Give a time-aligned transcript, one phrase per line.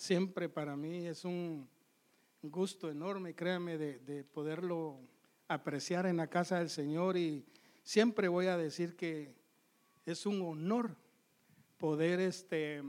[0.00, 1.68] siempre para mí es un
[2.40, 4.98] gusto enorme, créame, de, poderlo
[5.46, 7.44] apreciar en la casa del Señor y
[7.82, 9.34] siempre voy a decir que
[10.06, 10.96] es un honor
[11.76, 12.82] poder este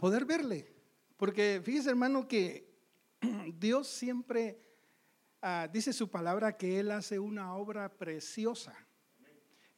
[0.00, 0.74] poder verle,
[1.16, 2.68] porque fíjese hermano que
[3.60, 4.60] Dios siempre
[5.40, 8.74] ah, dice su palabra que Él hace una obra preciosa.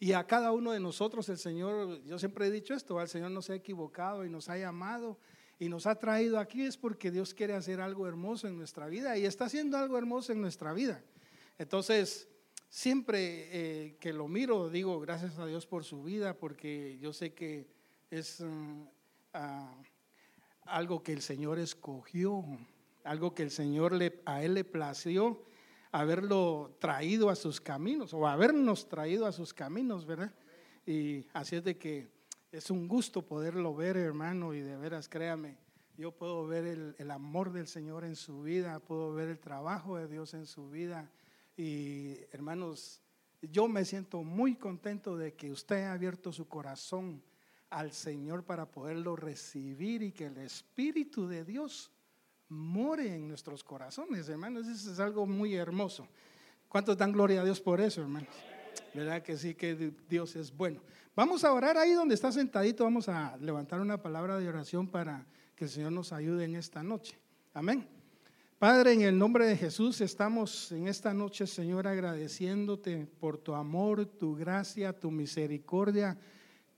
[0.03, 3.31] Y a cada uno de nosotros el Señor, yo siempre he dicho esto, el Señor
[3.33, 5.19] nos ha equivocado y nos ha llamado
[5.59, 9.19] y nos ha traído aquí es porque Dios quiere hacer algo hermoso en nuestra vida
[9.19, 11.05] y está haciendo algo hermoso en nuestra vida.
[11.59, 12.31] Entonces,
[12.71, 17.35] siempre eh, que lo miro, digo gracias a Dios por su vida, porque yo sé
[17.35, 17.69] que
[18.11, 18.85] es mm,
[19.35, 19.75] ah,
[20.65, 22.43] algo que el Señor escogió,
[23.05, 25.43] algo que el Señor le, a Él le plació
[25.93, 30.33] haberlo traído a sus caminos o habernos traído a sus caminos, ¿verdad?
[30.87, 32.11] Y así es de que
[32.53, 35.57] es un gusto poderlo ver, hermano, y de veras, créame,
[35.97, 39.97] yo puedo ver el, el, amor del Señor en su vida, puedo ver el trabajo
[39.99, 41.11] de Dios en su vida.
[41.57, 43.03] Y hermanos,
[43.43, 47.23] yo me siento muy contento de que usted ha abierto su corazón
[47.69, 51.93] al Señor para poderlo recibir y que el Espíritu de Dios
[52.51, 54.67] more en nuestros corazones, hermanos.
[54.67, 56.07] Eso es algo muy hermoso.
[56.69, 58.29] ¿Cuántos dan gloria a Dios por eso, hermanos?
[58.93, 60.81] ¿Verdad que sí, que Dios es bueno?
[61.17, 62.85] Vamos a orar ahí donde está sentadito.
[62.85, 66.83] Vamos a levantar una palabra de oración para que el Señor nos ayude en esta
[66.83, 67.19] noche.
[67.55, 67.87] Amén.
[68.59, 74.05] Padre, en el nombre de Jesús estamos en esta noche, Señor, agradeciéndote por tu amor,
[74.05, 76.19] tu gracia, tu misericordia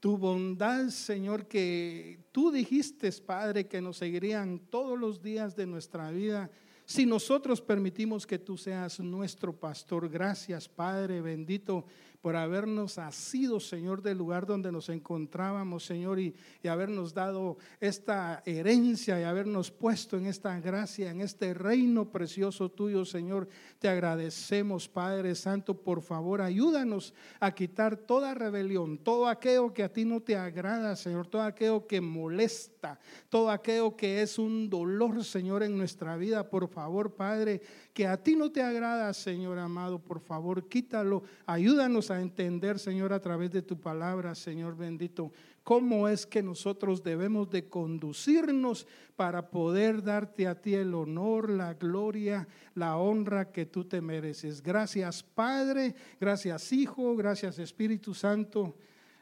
[0.02, 6.10] tu bondad, Señor, que tú dijiste, Padre, que nos seguirían todos los días de nuestra
[6.10, 6.50] vida
[6.84, 10.08] si nosotros permitimos que tú seas nuestro pastor.
[10.08, 11.86] Gracias, Padre bendito
[12.22, 18.44] por habernos asido, Señor, del lugar donde nos encontrábamos, Señor, y, y, habernos dado esta
[18.46, 23.48] herencia y habernos puesto en esta gracia, en este reino precioso tuyo, Señor.
[23.80, 29.92] Te agradecemos, Padre Santo, por favor, ayúdanos a quitar toda rebelión, todo aquello que a
[29.92, 35.24] ti no te agrada, Señor, todo aquello que molesta, todo aquello que es un dolor,
[35.24, 36.48] Señor, en nuestra vida.
[36.48, 41.22] Por favor, Padre, que a ti no te agrada, Señor amado, por favor, quítalo.
[41.44, 45.30] Ayúdanos a entender, Señor, a través de tu palabra, Señor bendito,
[45.62, 51.74] cómo es que nosotros debemos de conducirnos para poder darte a ti el honor, la
[51.74, 54.62] gloria, la honra que tú te mereces.
[54.62, 58.74] Gracias, Padre, gracias, Hijo, gracias, Espíritu Santo.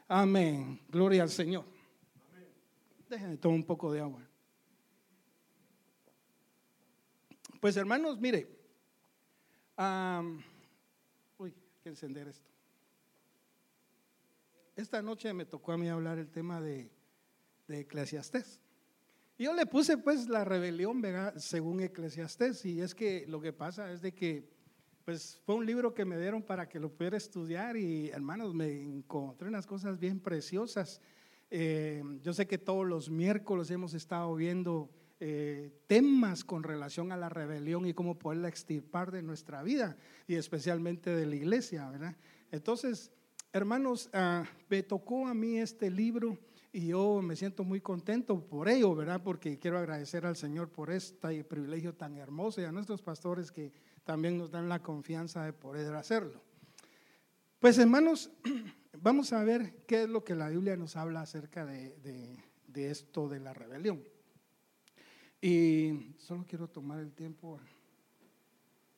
[0.07, 0.79] Amén.
[0.89, 1.65] Gloria al Señor.
[3.09, 4.21] Déjenme tomar un poco de agua.
[7.59, 8.60] Pues hermanos, mire,
[11.37, 12.49] uy, hay que encender esto.
[14.75, 16.89] Esta noche me tocó a mí hablar el tema de,
[17.67, 18.61] de Eclesiastés.
[19.37, 21.01] Yo le puse pues la rebelión
[21.37, 22.63] según Eclesiastés.
[22.65, 24.47] Y es que lo que pasa es de que
[25.03, 28.81] pues fue un libro que me dieron para que lo pudiera estudiar y hermanos me
[28.81, 31.01] encontré unas cosas bien preciosas.
[31.49, 34.89] Eh, yo sé que todos los miércoles hemos estado viendo
[35.23, 39.95] eh, temas con relación a la rebelión y cómo poderla extirpar de nuestra vida
[40.25, 42.15] y especialmente de la iglesia, ¿verdad?
[42.51, 43.11] Entonces,
[43.53, 46.39] hermanos, ah, me tocó a mí este libro
[46.73, 49.21] y yo me siento muy contento por ello, ¿verdad?
[49.23, 53.71] Porque quiero agradecer al Señor por este privilegio tan hermoso y a nuestros pastores que
[54.03, 56.41] también nos dan la confianza de poder hacerlo.
[57.59, 58.31] Pues hermanos,
[58.99, 61.95] vamos a ver qué es lo que la Biblia nos habla acerca de,
[62.65, 64.01] de esto de la rebelión.
[65.41, 67.59] Y solo quiero tomar el tiempo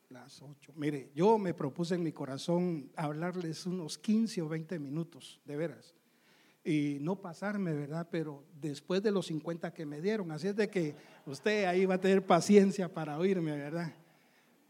[0.10, 0.74] las 8.
[0.76, 5.96] Mire, yo me propuse en mi corazón hablarles unos 15 o 20 minutos, de veras.
[6.66, 8.08] Y no pasarme, ¿verdad?
[8.12, 10.96] Pero después de los 50 que me dieron, así es de que
[11.26, 13.94] usted ahí va a tener paciencia para oírme, ¿verdad?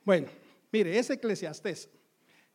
[0.06, 0.28] Bueno,
[0.72, 1.90] mire, es Eclesiastés.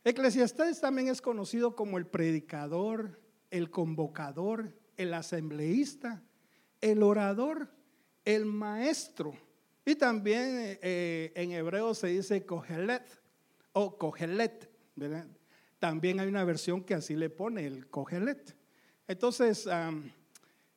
[0.05, 6.23] Eclesiastés también es conocido como el predicador, el convocador, el asambleísta,
[6.81, 7.78] el orador
[8.29, 9.33] el maestro.
[9.87, 13.03] Y también eh, en hebreo se dice cogelet
[13.73, 14.69] o cogelet.
[15.79, 18.55] También hay una versión que así le pone el cogelet.
[19.07, 19.67] Entonces,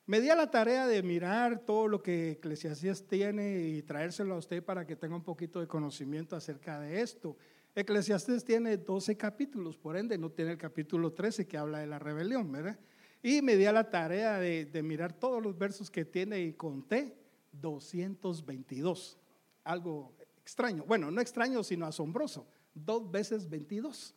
[0.06, 4.38] me di a la tarea de mirar todo lo que Eclesiastés tiene y traérselo a
[4.38, 7.36] usted para que tenga un poquito de conocimiento acerca de esto.
[7.74, 11.98] Eclesiastés tiene 12 capítulos, por ende no tiene el capítulo 13 que habla de la
[11.98, 12.80] rebelión, ¿verdad?
[13.22, 16.54] Y me di a la tarea de, de mirar todos los versos que tiene y
[16.54, 17.21] conté
[17.52, 19.18] 222.
[19.64, 20.84] Algo extraño.
[20.84, 22.46] Bueno, no extraño, sino asombroso.
[22.74, 24.14] Dos veces 22.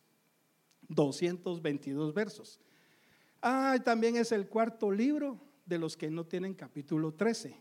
[0.88, 2.60] 222 versos.
[3.42, 7.56] Ah, también es el cuarto libro de los que no tienen capítulo 13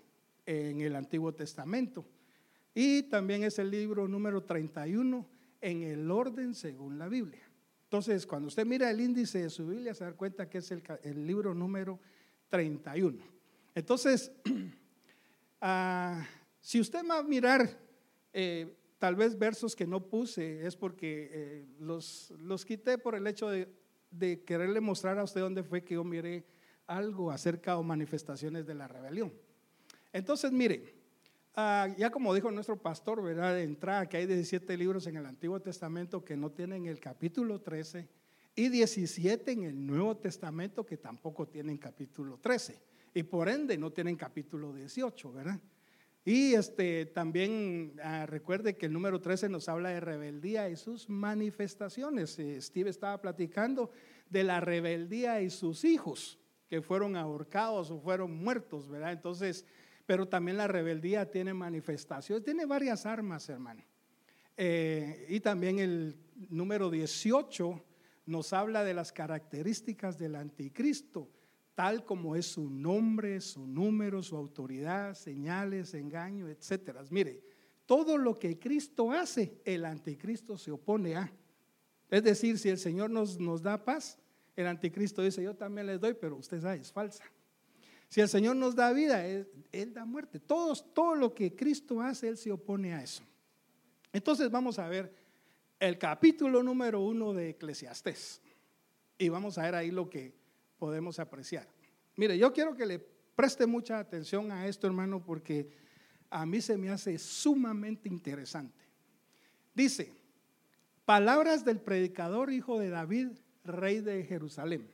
[0.45, 2.05] en el Antiguo Testamento.
[2.73, 5.27] Y también es el libro número 31
[5.61, 7.49] en el orden según la Biblia.
[7.83, 11.25] Entonces, cuando usted mira el índice de su Biblia, se da cuenta que es el,
[11.25, 11.99] libro número
[12.49, 13.23] 31.
[13.73, 14.31] Entonces,
[15.65, 16.23] ah,
[16.61, 17.67] si usted va a mirar
[18.33, 23.25] eh, tal vez versos que no puse, es porque eh, los, los quité por el
[23.25, 23.67] hecho de,
[24.45, 26.45] quererle mostrar a usted dónde fue que yo miré
[26.87, 29.33] algo acerca o manifestaciones de la rebelión.
[30.13, 30.93] Entonces, mire,
[31.55, 33.55] ah, ya como dijo nuestro pastor, ¿verdad?
[33.55, 37.59] De entrada, que hay 17 libros en el Antiguo Testamento que no tienen el capítulo
[37.59, 38.07] 13
[38.55, 43.91] y 17 en el Nuevo Testamento que tampoco tienen capítulo 13 y por ende no
[43.91, 45.59] tienen capítulo 18, ¿verdad?
[46.25, 51.07] Y este, también ah, recuerde que el número 13 nos habla de rebeldía y sus
[51.07, 52.37] manifestaciones.
[52.39, 53.89] Eh, Steve estaba platicando
[54.29, 59.13] de la rebeldía y sus hijos que fueron ahorcados o fueron muertos, ¿verdad?
[59.13, 59.65] Entonces,
[60.05, 63.85] pero también la rebeldía tiene manifestaciones, tiene varias armas, hermano.
[64.57, 66.17] Eh, y también el
[66.49, 67.81] número 18
[68.25, 71.29] nos habla de las características del anticristo,
[71.75, 77.03] tal como es su nombre, su número, su autoridad, señales, engaño, etcétera.
[77.11, 77.43] Mire,
[77.85, 81.31] todo lo que Cristo hace, el anticristo se opone a.
[82.09, 84.17] Es decir, si el Señor nos, nos da paz,
[84.55, 87.25] el anticristo dice, yo también les doy, pero usted sabe, es falsa.
[88.07, 90.39] Si el Señor nos da vida, Él, da muerte.
[90.39, 93.23] Todos, todo lo que Cristo hace, Él se opone a eso.
[94.13, 95.13] Entonces vamos a ver
[95.79, 98.41] el capítulo número uno de Eclesiastés.
[99.17, 100.33] Y vamos a ver ahí lo que
[100.77, 101.67] podemos apreciar.
[102.15, 102.99] Mire, yo quiero que le
[103.35, 105.69] preste mucha atención a esto, hermano, porque
[106.29, 108.83] a mí se me hace sumamente interesante.
[109.73, 110.13] Dice,
[111.05, 113.29] palabras del predicador hijo de David,
[113.63, 114.89] rey de Jerusalén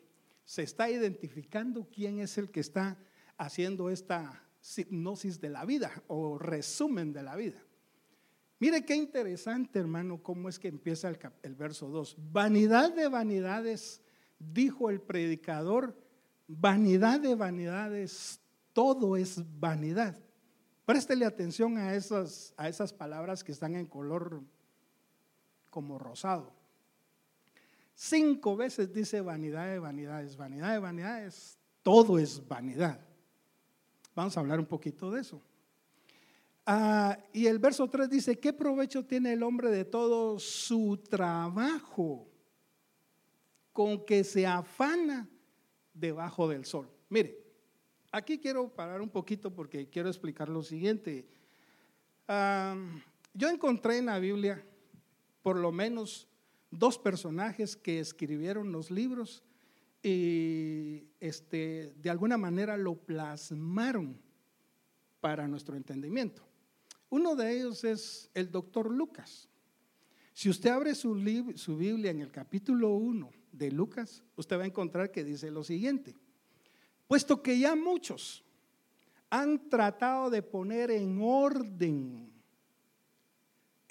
[0.45, 2.98] se está identificando quién es el que está
[3.38, 4.44] haciendo esta
[4.77, 7.63] hipnosis de la vida o resumen de la vida.
[8.60, 12.18] Mire qué interesante, hermano, cómo es que empieza el, el verso 2.
[12.31, 14.01] Vanidad de vanidades,
[14.53, 15.95] dijo el predicador,
[16.47, 18.39] vanidad de vanidades,
[18.73, 20.17] todo es vanidad.
[20.85, 24.41] Préstele atención a esas, a esas palabras que están en color
[25.69, 26.51] como rosado.
[27.93, 32.99] Cinco veces dice vanidad de vanidades, vanidad de vanidades, todo es vanidad.
[34.15, 35.41] Vamos a hablar un poquito de eso.
[36.65, 42.31] Ah, y el verso 3 dice, ¿qué provecho tiene el hombre de todo su trabajo
[43.73, 45.29] con que se afana
[45.94, 46.89] debajo del sol?
[47.09, 47.38] Mire,
[48.12, 51.27] aquí quiero parar un poquito porque quiero explicar lo siguiente.
[53.33, 54.65] Yo encontré en la Biblia
[55.41, 56.27] por lo menos
[56.69, 59.44] dos personajes que escribieron los libros
[60.03, 64.19] y este, de alguna manera lo plasmaron
[65.19, 66.44] para nuestro entendimiento.
[67.09, 69.50] Uno de ellos es el doctor Lucas.
[70.33, 75.12] Si usted abre su, Biblia en el capítulo 1 de Lucas, usted va a encontrar
[75.12, 76.16] que dice lo siguiente.
[77.07, 78.44] Puesto que ya muchos
[79.30, 82.31] han tratado de poner en orden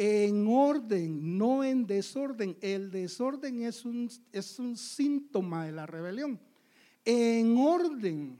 [0.03, 2.57] en orden, no en desorden.
[2.63, 6.41] El desorden es un, es un síntoma de la rebelión.
[7.05, 8.39] En orden,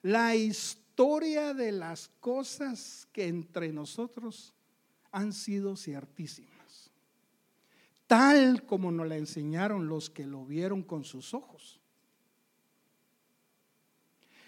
[0.00, 4.54] la historia de las cosas que entre nosotros
[5.12, 6.49] han sido ciertísimas,
[8.10, 11.78] tal como nos la enseñaron los que lo vieron con sus ojos.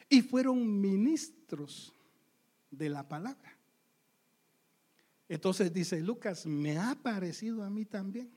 [0.09, 1.93] Y fueron ministros
[2.73, 3.57] de la palabra.
[5.29, 8.37] Entonces dice Lucas, me ha parecido a mí también.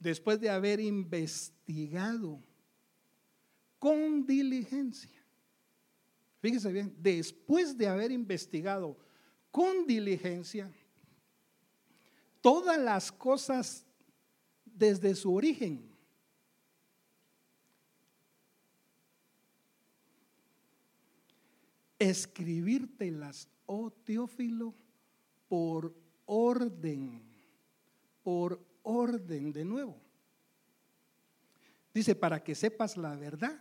[0.00, 2.42] Después de haber investigado
[3.78, 5.24] con diligencia.
[6.40, 8.98] Fíjese bien, después de haber investigado
[9.52, 10.68] con diligencia
[12.40, 13.84] todas las cosas
[14.64, 15.88] desde su origen.
[21.98, 24.74] Escribírtelas, oh Teófilo,
[25.48, 25.94] por
[26.26, 27.22] orden,
[28.22, 30.00] por orden de nuevo.
[31.92, 33.60] Dice, para que sepas la verdad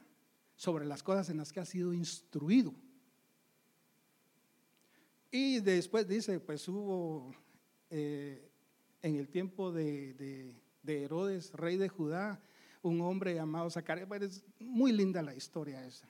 [0.55, 2.73] sobre las cosas en las que has sido instruido.
[5.31, 7.33] Y después dice, pues hubo
[7.89, 8.46] eh,
[9.07, 10.53] en el tiempo de,
[10.85, 12.39] Herodes, rey de Judá,
[12.81, 14.07] un hombre llamado Zacarías.
[14.21, 16.07] es muy linda la historia esa.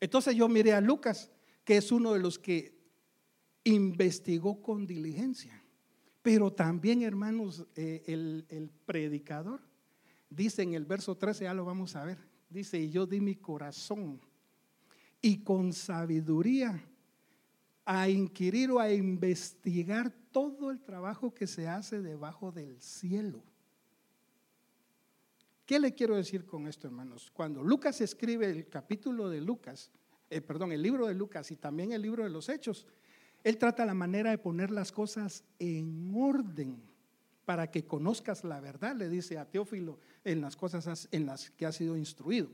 [0.00, 1.30] Entonces yo miré a Lucas,
[1.64, 2.74] que es uno de los que
[3.64, 5.62] investigó con diligencia.
[6.22, 9.60] Pero también, hermanos, eh, el, predicador
[10.30, 12.18] dice en el verso 13, ya lo vamos a ver,
[12.48, 14.20] dice, y yo di mi corazón
[15.20, 16.82] y con sabiduría
[17.84, 23.42] a inquirir o a investigar todo el trabajo que se hace debajo del cielo.
[25.66, 27.30] ¿Qué le quiero decir con esto, hermanos?
[27.32, 29.90] Cuando Lucas escribe el capítulo de Lucas,
[30.28, 32.86] eh, perdón, el libro de Lucas y también el libro de los Hechos,
[33.44, 36.82] él trata la manera de poner las cosas en orden
[37.44, 41.66] para que conozcas la verdad, le dice a Teófilo en las cosas en las que
[41.66, 42.48] ha sido instruido.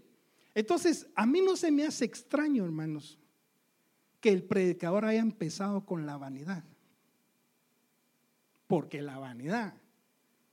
[0.54, 3.18] Entonces, a mí no se me hace extraño, hermanos,
[4.20, 6.64] que el predicador haya empezado con la vanidad.
[8.68, 9.74] Porque la vanidad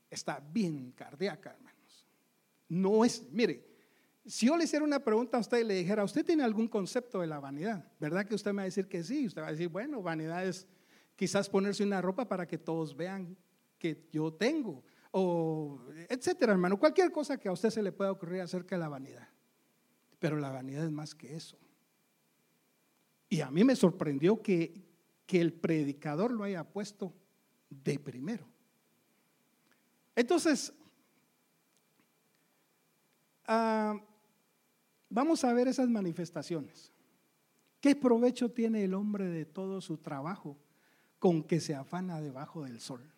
[0.09, 2.07] está bien cardíaca, hermanos.
[2.69, 3.63] No es, mire,
[4.25, 7.19] si yo le hiciera una pregunta a usted y le dijera, ¿usted tiene algún concepto
[7.19, 7.85] de la vanidad?
[7.99, 9.27] ¿Verdad que usted me va a decir que sí?
[9.27, 10.65] Usted va a decir, bueno, vanidad es
[11.15, 13.37] quizás ponerse una ropa para que todos vean
[13.77, 15.79] que yo tengo, o
[16.09, 16.79] etcétera, hermano.
[16.79, 19.27] Cualquier cosa que a usted se le pueda ocurrir acerca de la vanidad.
[20.19, 21.59] Pero la vanidad es más que eso.
[23.29, 24.73] Y a mí me sorprendió que,
[25.25, 27.13] que el predicador lo haya puesto
[27.83, 28.47] de primero.
[30.15, 30.73] Entonces,
[33.47, 33.99] ah,
[35.09, 36.91] vamos a ver esas manifestaciones.
[37.81, 40.57] ¿Qué provecho tiene el hombre de todo su trabajo
[41.19, 43.11] con que se afana debajo del sol?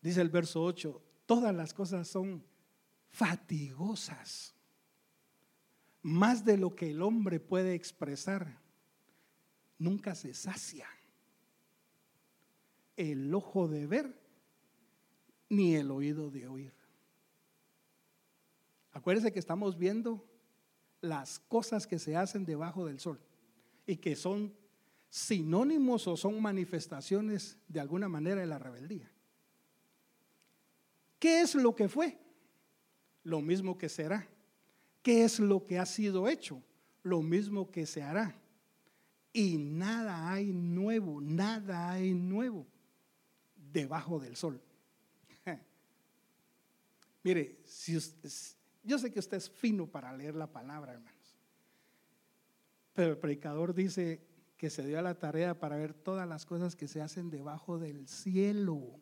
[0.00, 2.44] Dice el verso 8, todas las cosas son
[3.08, 4.54] fatigosas,
[6.02, 8.61] más de lo que el hombre puede expresar
[9.82, 10.86] nunca se sacia.
[12.96, 14.20] El ojo de ver
[15.48, 16.72] ni el oído de oír.
[18.92, 20.24] Acuérdense que estamos viendo
[21.00, 23.20] las cosas que se hacen debajo del sol
[23.86, 24.54] y que son
[25.10, 29.10] sinónimos o son manifestaciones de alguna manera de la rebeldía.
[31.18, 32.18] ¿Qué es lo que fue?
[33.24, 34.28] Lo mismo que será.
[35.02, 36.62] ¿Qué es lo que ha sido hecho?
[37.02, 38.41] Lo mismo que se hará
[39.32, 42.66] y nada hay nuevo, nada hay nuevo
[43.56, 44.60] debajo del sol.
[47.22, 47.98] Mire, si
[48.84, 51.36] yo sé que usted es fino para leer la palabra, hermanos,
[52.92, 54.20] pero el predicador dice
[54.58, 57.78] que se dio a la tarea para ver todas las cosas que se hacen debajo
[57.78, 59.00] del cielo.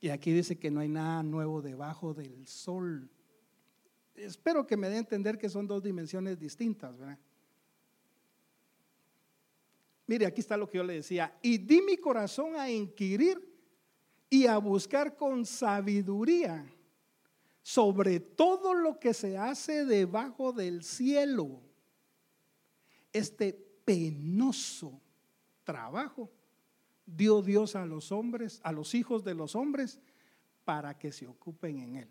[0.00, 3.10] Y aquí dice que no hay nada nuevo debajo del sol.
[4.14, 7.18] Espero que me dé a entender que son dos dimensiones distintas, ¿verdad?
[10.12, 11.34] Mire, aquí está lo que yo le decía.
[11.40, 13.40] Y di mi corazón a inquirir
[14.28, 16.70] y a buscar con sabiduría
[17.62, 21.62] sobre todo lo que se hace debajo del cielo.
[23.10, 23.54] Este
[23.86, 25.00] penoso
[25.64, 26.30] trabajo
[27.06, 29.98] dio Dios a los hombres, a los hijos de los hombres,
[30.66, 32.08] para que se ocupen en él.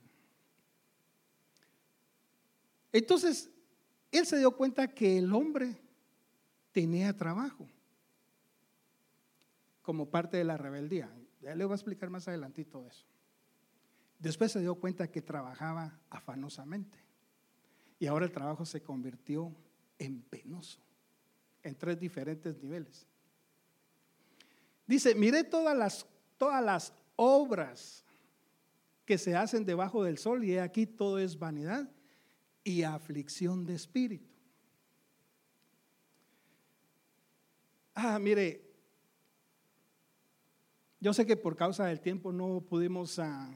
[2.91, 3.51] Entonces,
[4.11, 5.79] él se dio cuenta que el hombre
[6.71, 7.67] tenía trabajo
[9.91, 11.13] como parte de la rebeldía.
[11.41, 13.05] Ya le voy a explicar más adelantito de eso.
[14.19, 16.97] Después se dio cuenta que trabajaba afanosamente.
[17.99, 19.53] Y ahora el trabajo se convirtió
[19.99, 20.79] en penoso,
[21.61, 23.05] en tres diferentes niveles.
[24.87, 26.05] Dice, miré todas las,
[26.37, 28.05] todas las obras
[29.03, 31.91] que se hacen debajo del sol y aquí todo es vanidad
[32.63, 34.31] y aflicción de espíritu.
[37.93, 38.70] Ah, mire,
[41.01, 43.51] yo sé que por causa del tiempo no pudimos ah,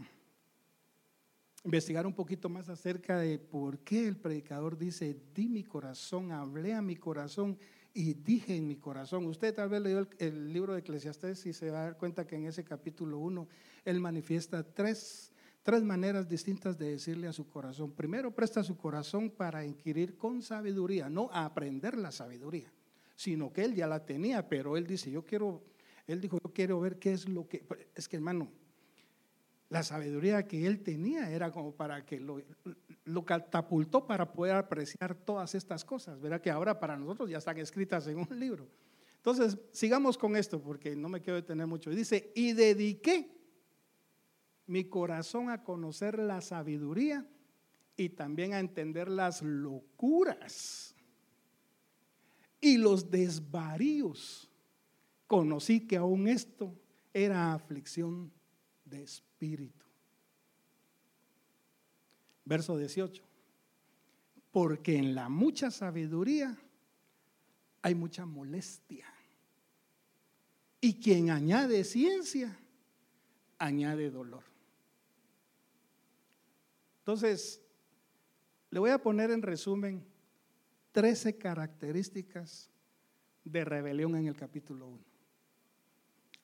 [1.63, 6.73] investigar un poquito más acerca de por qué el predicador dice, di mi corazón, hablé
[6.73, 7.55] a mi corazón
[7.93, 9.27] y dije en mi corazón.
[9.27, 12.35] Usted tal vez leyó el, libro de Eclesiastés y se va a dar cuenta que
[12.35, 13.47] en ese capítulo 1
[13.85, 17.91] él manifiesta tres, tres maneras distintas de decirle a su corazón.
[17.91, 22.73] Primero, presta su corazón para inquirir con sabiduría, no a aprender la sabiduría,
[23.15, 25.61] sino que él ya la tenía, pero él dice, yo quiero
[26.07, 27.65] él dijo, yo quiero ver qué es lo que...
[27.95, 28.51] Es que hermano,
[29.69, 35.55] la sabiduría que él tenía era como para que lo, catapultó para poder apreciar todas
[35.55, 36.41] estas cosas, ¿verdad?
[36.41, 38.67] Que ahora para nosotros ya están escritas en un libro.
[39.17, 41.89] Entonces, sigamos con esto porque no me quiero detener mucho.
[41.89, 43.31] Dice, y dediqué
[44.67, 47.25] mi corazón a conocer la sabiduría
[47.97, 50.95] y también a entender las locuras
[52.61, 54.49] y los desvaríos
[55.27, 56.73] conocí que aún esto
[57.13, 58.31] era aflicción
[58.83, 59.85] de espíritu.
[62.43, 63.23] Verso 18.
[64.51, 66.57] Porque en la mucha sabiduría
[67.81, 69.05] hay mucha molestia.
[70.79, 72.57] Y quien añade ciencia,
[73.57, 74.43] añade dolor.
[76.99, 77.61] Entonces,
[78.75, 80.03] Le voy a poner en resumen
[80.91, 82.69] 13 características
[83.45, 85.14] de rebelión en el capítulo 1.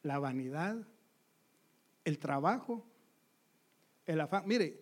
[0.03, 0.77] La vanidad,
[2.03, 2.86] el trabajo,
[4.05, 4.43] el afán.
[4.48, 4.81] Mire,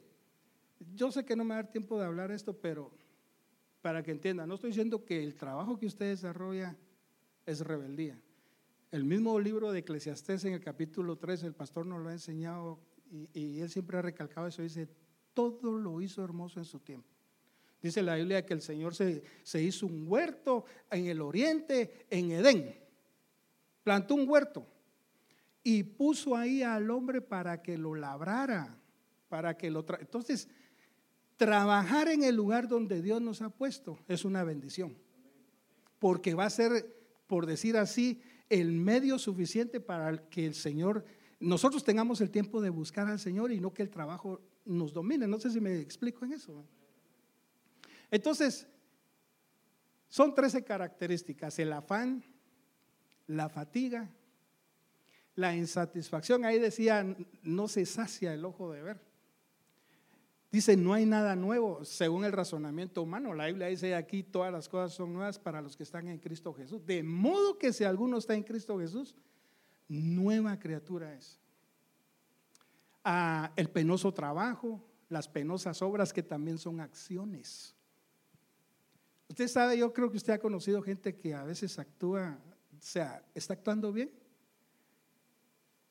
[0.95, 2.91] yo sé que no me va a dar tiempo de hablar esto, pero
[3.81, 6.75] para que entiendan, no estoy diciendo que el trabajo que usted desarrolla
[7.45, 8.19] es rebeldía.
[8.91, 12.79] El mismo libro de Eclesiastés en el capítulo 3, el pastor nos lo ha enseñado
[13.11, 14.88] y, y él siempre ha recalcado eso, dice,
[15.33, 17.07] todo lo hizo hermoso en su tiempo.
[17.81, 22.31] Dice la Biblia que el Señor se, se, hizo un huerto en el oriente, en
[22.31, 22.75] Edén.
[23.83, 24.67] Plantó un huerto
[25.63, 28.78] y puso ahí al hombre para que lo labrara,
[29.28, 29.86] para que lo...
[30.00, 30.48] Entonces,
[31.38, 34.98] trabajar en el lugar donde Dios nos ha puesto es una bendición.
[36.00, 36.96] Porque va a ser,
[37.28, 41.06] por decir así, el medio suficiente para que el Señor,
[41.39, 45.28] nosotros tengamos el tiempo de buscar al Señor y no que el trabajo nos domine.
[45.28, 46.66] No sé si me explico en eso.
[48.12, 48.68] Entonces,
[50.08, 52.24] son 13 características, el afán,
[53.28, 54.10] la fatiga,
[55.39, 56.46] la insatisfacción.
[56.46, 59.10] Ahí decía, no se sacia el ojo de ver.
[60.51, 63.34] Dice, no hay nada nuevo según el razonamiento humano.
[63.34, 66.53] La Biblia dice aquí, todas las cosas son nuevas para los que están en Cristo
[66.53, 66.86] Jesús.
[66.86, 69.15] De modo que si alguno está en Cristo Jesús,
[69.88, 71.39] nueva criatura es.
[73.03, 77.75] Ah, el penoso trabajo, las penosas obras que también son acciones.
[79.29, 82.39] Usted sabe, yo creo que usted ha conocido gente que a veces actúa,
[82.75, 84.12] o sea, está actuando bien,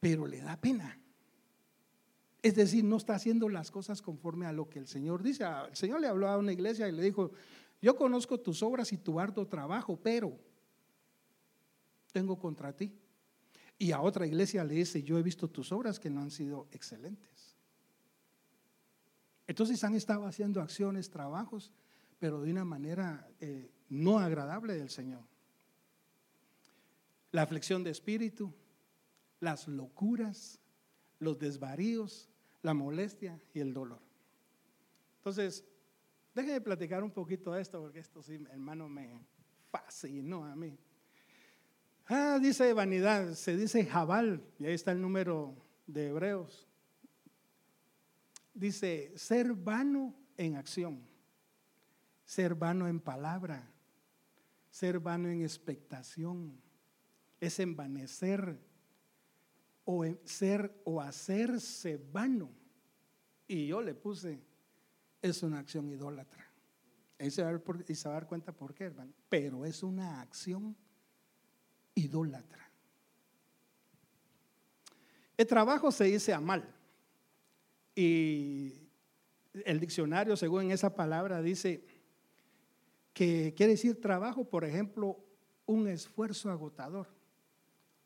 [0.01, 0.99] pero le da pena.
[2.43, 5.45] Es decir, no está haciendo las cosas conforme a lo que el Señor dice.
[5.45, 7.33] El Señor le habló a una iglesia y le dijo,
[7.83, 10.39] yo conozco tus obras y tu arduo trabajo, pero
[12.13, 12.93] tengo contra ti.
[13.77, 16.69] Y a otra iglesia le dice, yo he visto tus obras que no han sido
[16.73, 17.57] excelentes.
[19.47, 21.73] Entonces han estado haciendo acciones, trabajos
[22.19, 25.23] pero de una manera eh, no agradable del Señor.
[27.31, 28.53] La aflicción de espíritu,
[29.41, 30.61] las locuras,
[31.19, 32.29] los desvaríos,
[32.63, 34.01] la molestia y el dolor.
[35.19, 35.65] Entonces,
[36.35, 39.27] déjenme platicar un poquito de esto, porque esto sí, hermano, me
[39.71, 40.79] fascinó a mí.
[42.07, 45.55] Ah, dice vanidad, se dice jabal, y ahí está el número
[45.87, 46.67] de Hebreos.
[48.55, 51.09] Dice, ser vano en acción
[52.29, 53.67] ser vano en palabra,
[54.71, 56.61] ser vano en expectación,
[57.41, 58.61] es envanecer
[59.91, 62.51] o ser o hacerse vano.
[63.47, 64.39] Y yo le puse,
[65.23, 66.47] es una acción idólatra.
[67.19, 69.15] Y se va a dar, cuenta por qué, hermano.
[69.31, 70.77] Pero es una acción
[71.95, 72.71] idólatra.
[75.39, 76.69] El trabajo se dice a mal.
[77.95, 78.91] Y
[79.65, 81.83] el diccionario, según esa palabra, dice
[83.15, 85.19] que quiere decir trabajo, por ejemplo,
[85.65, 87.09] un esfuerzo agotador,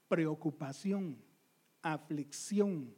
[0.07, 1.21] preocupación,
[1.83, 2.95] aflicción,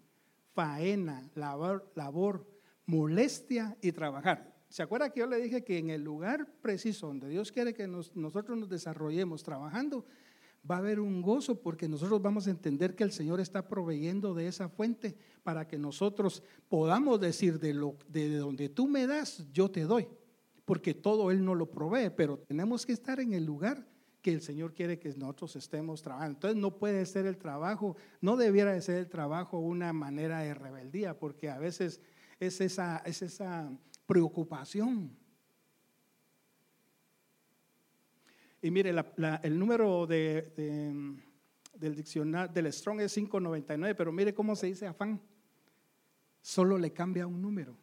[0.54, 2.46] faena, labor,
[2.86, 4.54] molestia y trabajar.
[4.68, 7.86] ¿Se acuerda que yo le dije que en el lugar preciso donde Dios quiere que
[7.86, 10.04] nosotros nos desarrollemos trabajando,
[10.68, 14.34] va a haber un gozo porque nosotros vamos a entender que el Señor está proveyendo
[14.34, 19.44] de esa fuente para que nosotros podamos decir de, lo, de donde tú me das,
[19.52, 20.08] yo te doy
[20.64, 23.86] porque todo Él no lo provee, pero tenemos que estar en el lugar
[24.24, 26.36] que el Señor quiere que nosotros estemos trabajando.
[26.36, 30.54] Entonces no puede ser el trabajo, no debiera de ser el trabajo una manera de
[30.54, 32.00] rebeldía, porque a veces
[32.40, 33.70] es esa, es esa
[34.06, 35.14] preocupación.
[38.62, 38.94] Y mire,
[39.42, 41.20] el número de,
[41.74, 45.20] del diccionario del Strong es 599, pero mire cómo se dice afán.
[46.40, 47.76] Solo le cambia un número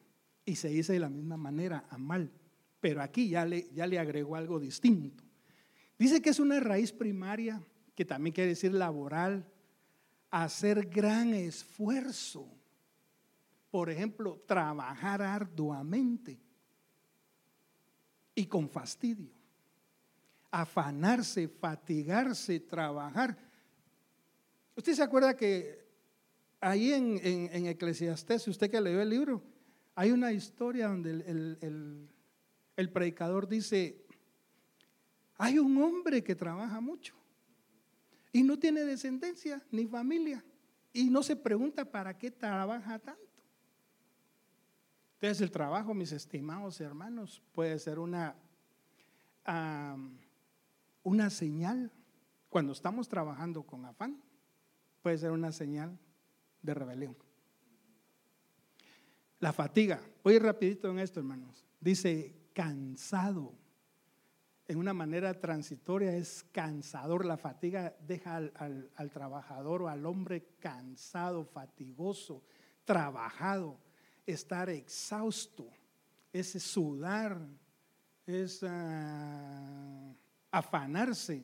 [0.43, 2.31] y se dice de la misma manera, a mal
[2.81, 5.23] pero aquí ya le, ya le agregó algo distinto.
[6.01, 7.61] Dice que es una raíz primaria,
[7.93, 9.45] que también quiere decir laboral,
[10.31, 12.47] hacer gran esfuerzo.
[13.69, 16.39] Por ejemplo, trabajar arduamente
[18.33, 19.29] y con fastidio.
[20.49, 23.37] Afanarse, fatigarse, trabajar.
[24.75, 25.85] ¿Usted se acuerda que
[26.59, 27.19] ahí en,
[27.53, 29.43] en, Eclesiastés, usted que leyó el libro,
[29.93, 32.09] hay una historia donde el
[32.81, 34.03] el predicador dice,
[35.43, 37.15] hay un hombre que trabaja mucho
[38.31, 40.45] y no tiene descendencia ni familia
[40.93, 43.41] y no se pregunta para qué trabaja tanto.
[45.15, 48.35] Entonces el trabajo, mis estimados hermanos, puede ser una,
[51.01, 51.91] una señal,
[52.47, 54.21] cuando estamos trabajando con afán,
[55.01, 55.97] puede ser una señal
[56.61, 57.17] de rebelión.
[59.39, 61.65] La fatiga, voy rapidito en esto, hermanos.
[61.79, 63.60] Dice cansado.
[64.71, 67.25] En una manera transitoria es cansador.
[67.25, 72.41] La fatiga deja al, trabajador o al hombre cansado, fatigoso,
[72.85, 73.77] trabajado,
[74.25, 75.67] estar exhausto,
[76.31, 77.37] es sudar,
[78.25, 80.15] es ah,
[80.51, 81.43] afanarse,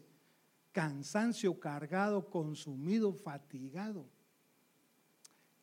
[0.72, 4.06] cansancio, cargado, consumido, fatigado.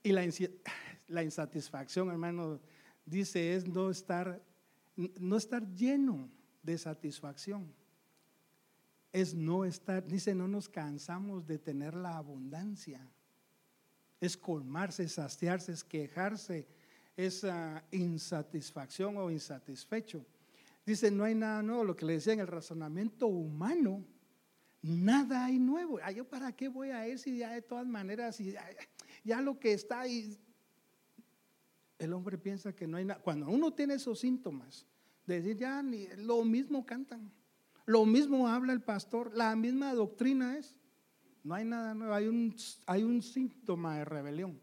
[0.03, 0.29] Y la,
[1.09, 2.61] la insatisfacción, hermano,
[3.07, 4.39] dice, es no estar,
[5.19, 6.29] no estar lleno
[6.65, 7.73] de satisfacción.
[9.13, 13.01] Es no estar, dice, no nos cansamos de tener la abundancia.
[14.21, 16.67] Es colmarse, saciarse, es quejarse,
[17.17, 20.25] esa insatisfacción o insatisfecho.
[20.85, 24.05] Dice, no hay nada nuevo, lo que le decía en el razonamiento humano,
[24.83, 25.99] nada hay nuevo.
[26.03, 28.65] Ah, ¿Yo para qué voy a eso si ya de todas maneras, ya,
[29.23, 30.37] ya lo que está ahí,
[31.99, 33.21] el hombre piensa que no hay nada.
[33.21, 34.87] Cuando uno tiene esos síntomas,
[35.27, 37.33] de decir, ya ni, lo mismo cantan,
[37.87, 40.77] lo mismo habla el pastor, la misma doctrina es,
[41.43, 42.55] no hay nada nuevo, hay un,
[42.87, 44.61] hay un síntoma de rebelión.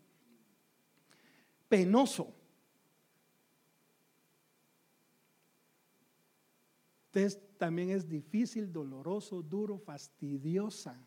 [1.70, 2.36] Penoso.
[7.58, 10.98] también es difícil, doloroso, duro, fastidiosa,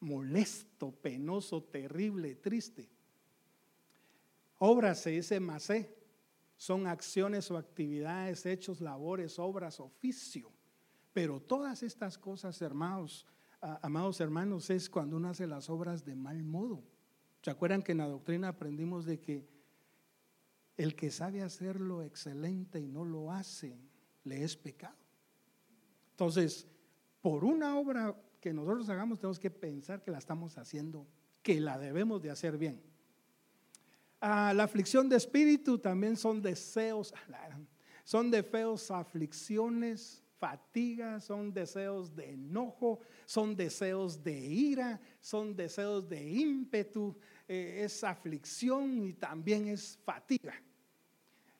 [0.00, 2.88] molesto, penoso, terrible, triste.
[4.58, 5.97] Obras se dice masé,
[6.58, 10.52] son acciones o actividades, hechos, labores, obras, oficio.
[11.12, 13.26] Pero todas estas cosas, hermanos,
[13.60, 16.82] amados hermanos, es cuando uno hace las obras de mal modo.
[17.42, 19.48] ¿Se acuerdan que en la doctrina aprendimos de que
[20.76, 23.80] el que sabe hacerlo excelente y no lo hace,
[24.24, 24.98] le es pecado?
[26.10, 26.66] Entonces,
[27.20, 31.06] por una obra que nosotros hagamos, tenemos que pensar que la estamos haciendo,
[31.40, 32.82] que la debemos de hacer bien.
[34.20, 37.14] Ah, la aflicción de espíritu también son deseos,
[38.04, 46.08] son de feos aflicciones, fatiga, son deseos de enojo, son deseos de ira, son deseos
[46.08, 50.54] de ímpetu, eh, es aflicción y también es fatiga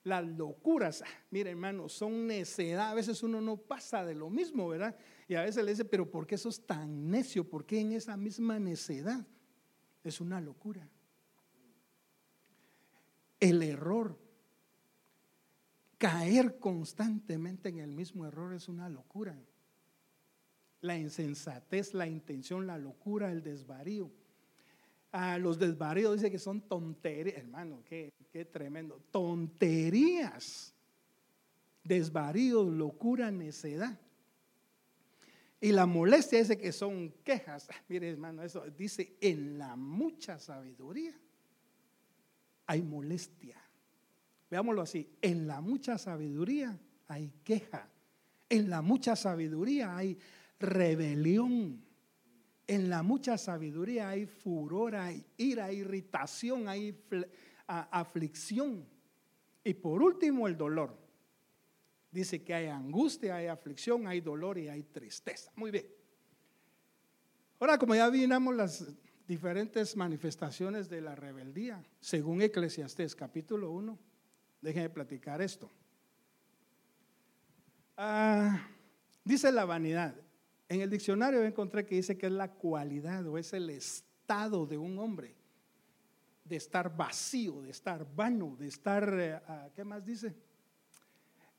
[0.09, 2.91] las locuras, mire hermano, son necedad.
[2.91, 4.97] A veces uno no pasa de lo mismo, ¿verdad?
[5.29, 7.49] Y a veces le dice, pero ¿por qué sos tan necio?
[7.49, 9.25] ¿Por qué en esa misma necedad?
[10.03, 10.89] Es una locura.
[13.41, 14.19] El error,
[15.97, 19.37] caer constantemente en el mismo error es una locura.
[20.81, 24.11] La insensatez, la intención, la locura, el desvarío.
[25.11, 29.01] A los desvaríos dice que son tonterías, hermano, qué, qué tremendo.
[29.11, 30.75] Tonterías,
[31.85, 33.99] desvaríos, locura, necedad.
[35.61, 37.69] Y la molestia dice que son quejas.
[37.89, 41.19] Mire, hermano, eso dice en la mucha sabiduría
[42.69, 43.57] hay molestia.
[44.51, 46.79] Veámoslo así, en la mucha sabiduría
[47.09, 47.89] hay queja.
[48.49, 50.19] En la mucha sabiduría hay
[50.61, 51.83] rebelión.
[52.67, 57.03] En la mucha sabiduría hay furor, hay ira, irritación, hay
[57.67, 58.87] aflicción.
[59.65, 60.97] Y por último, el dolor.
[62.11, 65.51] Dice que hay angustia, hay aflicción, hay dolor y hay tristeza.
[65.57, 65.87] Muy bien.
[67.59, 68.85] Ahora, como ya vinamos las
[69.29, 73.99] diferentes manifestaciones de la rebeldía, según Eclesiastés capítulo 1,
[74.63, 75.71] déjenme platicar esto.
[77.99, 78.67] Ah,
[79.23, 80.15] dice la vanidad.
[80.67, 84.79] En el diccionario encontré que dice que es la cualidad o es el estado de
[84.79, 85.35] un hombre,
[86.43, 90.35] de estar vacío, de estar vano, de estar, eh, ah, ¿qué más dice?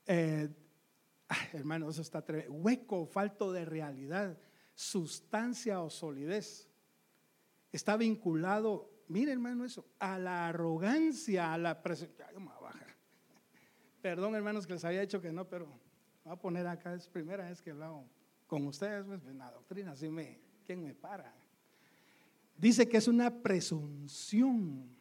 [0.06, 0.48] Eh,
[1.52, 4.36] hermano, eso está hueco, falto de realidad,
[4.74, 6.69] sustancia o solidez.
[7.72, 12.28] Está vinculado, mire hermano eso, a la arrogancia, a la presencia.
[14.02, 15.66] Perdón hermanos que les había dicho que no, pero
[16.24, 18.04] voy a poner acá, es primera vez que hago
[18.46, 21.32] con ustedes, pues en la doctrina, así me, ¿quién me para?
[22.56, 24.96] Dice que es una presunción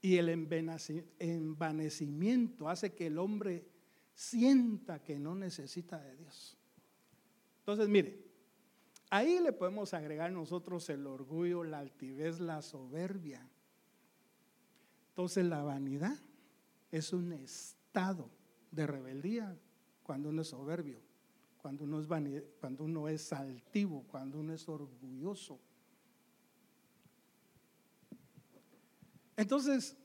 [0.00, 3.66] y el envanecimiento hace que el hombre
[4.14, 6.56] sienta que no necesita de Dios.
[7.60, 8.27] Entonces, mire,
[9.10, 13.48] ahí le podemos agregar nosotros el orgullo, la altivez, la soberbia.
[15.10, 16.16] Entonces, la vanidad
[16.90, 18.30] es un estado
[18.70, 19.56] de rebeldía
[20.02, 21.08] cuando uno es soberbio
[21.60, 21.84] cuando
[22.84, 25.58] uno es, altivo, cuando uno es orgulloso.
[29.36, 29.96] Entonces,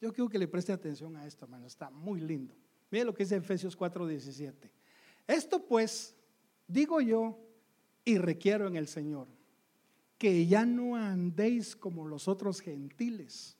[0.00, 2.54] yo quiero que le preste atención a esto, hermano, está muy lindo.
[2.90, 4.70] Mire lo que dice Efesios 4:17.
[5.26, 6.14] Esto pues,
[6.66, 7.38] digo yo
[8.04, 9.28] y requiero en el Señor,
[10.18, 13.56] que ya no andéis como los otros gentiles,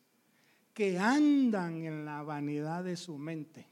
[0.72, 3.68] que andan en la vanidad de su mente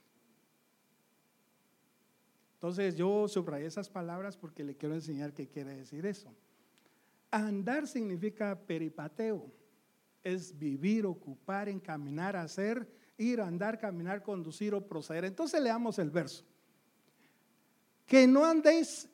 [2.55, 6.33] Entonces yo subrayé esas palabras porque le quiero enseñar qué quiere decir eso.
[7.33, 9.51] Andar significa peripateo,
[10.23, 15.25] es vivir, ocupar, encaminar, hacer, ir, andar, caminar, conducir o proceder.
[15.25, 16.45] Entonces leamos el verso.
[18.07, 19.09] Que no andéis,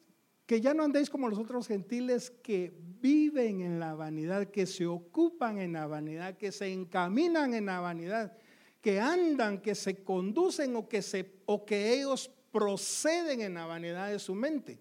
[0.49, 4.87] que ya no andéis como los otros gentiles que viven en la vanidad, que se
[4.87, 8.35] ocupan en la vanidad, que se encaminan en la vanidad,
[8.81, 14.11] que andan, que se conducen o que, se, o que ellos proceden en la vanidad
[14.11, 14.81] de su mente.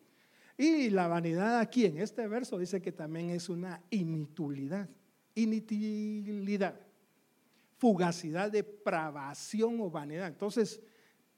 [0.58, 4.88] Y la vanidad aquí en este verso dice que también es una inutilidad,
[5.36, 6.80] inutilidad,
[7.78, 10.30] fugacidad, depravación o vanidad.
[10.30, 10.80] Entonces,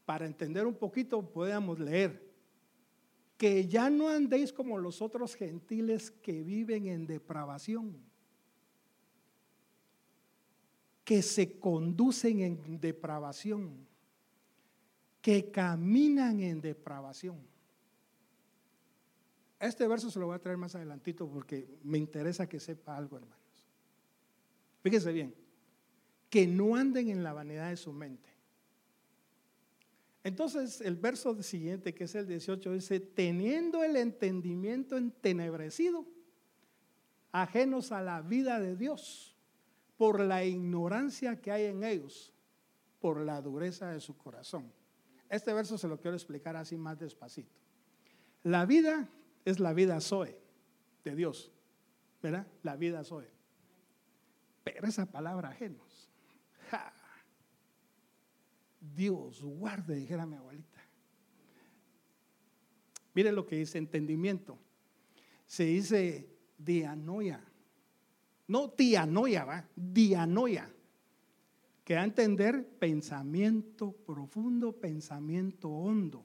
[0.06, 2.29] para entender un poquito, podemos leer
[3.40, 7.96] que ya no andéis como los otros gentiles que viven en depravación,
[11.06, 13.88] que se conducen en depravación,
[15.22, 17.38] que caminan en depravación.
[19.58, 23.16] Este verso se lo voy a traer más adelantito porque me interesa que sepa algo,
[23.16, 23.38] hermanos.
[24.84, 25.34] Fíjense bien,
[26.30, 28.29] que no anden en la vanidad de su mente
[30.24, 36.06] entonces el verso siguiente, que es el 18, dice, teniendo el entendimiento entenebrecido,
[37.32, 39.36] ajenos a la vida de Dios,
[39.98, 42.34] por la ignorancia que hay en ellos,
[43.00, 44.72] por la dureza de su corazón.
[45.30, 47.54] Este verso se lo quiero explicar así más despacito.
[48.44, 49.08] La vida
[49.46, 50.38] es la vida Zoe
[51.04, 51.52] de Dios,
[52.22, 52.48] ¿verdad?
[52.64, 53.30] La vida Zoe.
[54.64, 55.89] Pero esa palabra ajenos,
[58.80, 60.80] Dios guarde, dijera mi abuelita.
[63.14, 64.58] Mire lo que dice entendimiento.
[65.46, 67.44] Se dice dianoia.
[68.48, 70.74] No tianoia, va, dianoia.
[71.84, 76.24] Que da a entender pensamiento profundo, pensamiento hondo.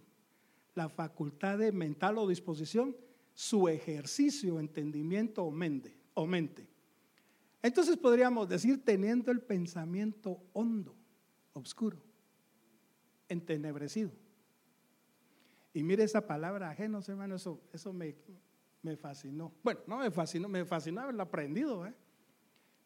[0.75, 2.97] La facultad de mental o disposición,
[3.33, 5.97] su ejercicio, entendimiento o mente.
[6.14, 6.69] O mente.
[7.62, 10.95] Entonces podríamos decir teniendo el pensamiento hondo,
[11.55, 12.04] oscuro
[13.29, 14.11] entenebrecido.
[15.73, 18.15] Y mire esa palabra ajenos, hermano, eso, eso me,
[18.83, 19.53] me fascinó.
[19.63, 21.87] Bueno, no me fascinó, me fascinó haberlo aprendido.
[21.87, 21.95] ¿eh?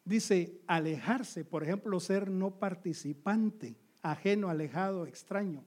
[0.05, 5.63] Dice alejarse, por ejemplo, ser no participante, ajeno, alejado, extraño.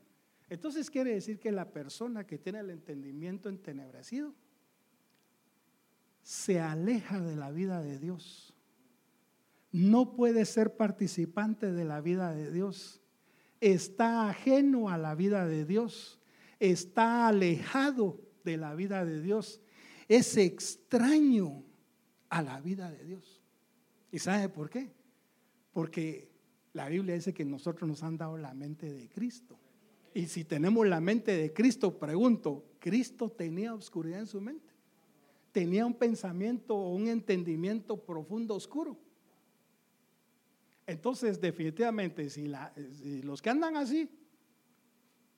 [0.48, 4.34] Entonces quiere decir que la persona que tiene el entendimiento entenebrecido
[6.22, 8.54] se aleja de la vida de Dios.
[9.70, 13.01] No puede ser participante de la vida de Dios
[13.62, 16.18] está ajeno a la vida de Dios,
[16.58, 19.60] está alejado de la vida de Dios,
[20.08, 21.62] es extraño
[22.28, 23.40] a la vida de Dios.
[24.10, 24.90] ¿Y sabe por qué?
[25.72, 26.28] Porque
[26.72, 29.56] la Biblia dice que nosotros nos han dado la mente de Cristo.
[30.12, 34.74] Y si tenemos la mente de Cristo, pregunto, ¿Cristo tenía oscuridad en su mente?
[35.52, 38.98] ¿Tenía un pensamiento o un entendimiento profundo oscuro?
[40.86, 42.50] Entonces, definitivamente, si,
[43.22, 44.10] los que andan así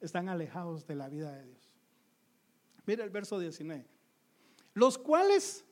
[0.01, 1.71] están alejados de la vida de Dios.
[2.87, 3.87] Mira el verso 19.
[4.75, 5.65] Los cuales,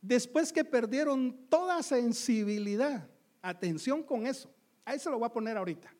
[0.00, 3.08] después que perdieron toda sensibilidad,
[3.42, 4.52] atención con eso,
[4.84, 5.94] ahí se lo voy a poner ahorita,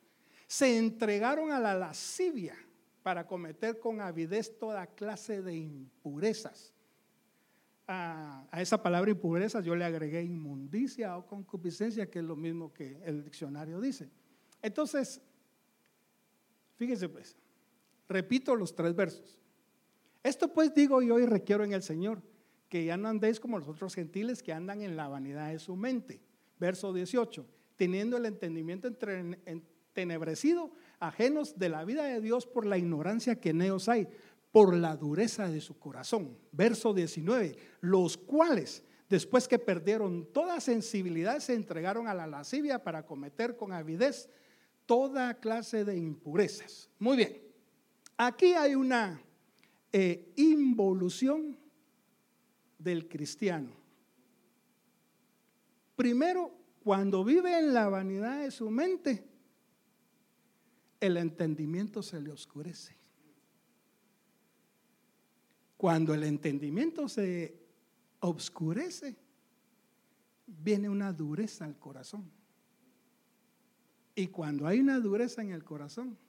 [0.47, 2.55] se entregaron a la lascivia
[3.03, 6.73] para cometer con avidez toda clase de impurezas
[7.91, 12.97] a, esa palabra impureza yo le agregué inmundicia o concupiscencia, que es lo mismo que
[13.03, 14.09] el diccionario dice.
[14.61, 15.21] Entonces,
[16.77, 17.35] fíjense pues,
[18.07, 19.37] repito los tres versos.
[20.23, 22.21] Esto pues digo yo y requiero en el Señor,
[22.69, 25.75] que ya no andéis como los otros gentiles que andan en la vanidad de su
[25.75, 26.21] mente.
[26.59, 33.41] Verso 18, teniendo el entendimiento entenebrecido, ajenos de la vida de Dios por la ignorancia
[33.41, 34.07] que en ellos hay
[34.51, 36.37] por la dureza de su corazón.
[36.51, 43.05] Verso 19, los cuales, después que perdieron toda sensibilidad, se entregaron a la lascivia para
[43.05, 44.29] cometer con avidez
[44.85, 46.89] toda clase de impurezas.
[46.99, 47.41] Muy bien,
[48.17, 49.21] aquí hay una
[49.91, 51.57] eh, involución
[52.77, 53.71] del cristiano.
[55.95, 56.51] Primero,
[56.83, 59.23] cuando vive en la vanidad de su mente,
[60.99, 63.00] el entendimiento se le oscurece.
[65.81, 67.59] Cuando el entendimiento se
[68.19, 69.15] obscurece,
[70.45, 72.29] viene una dureza al corazón.
[74.13, 76.19] Y cuando hay una dureza en el corazón,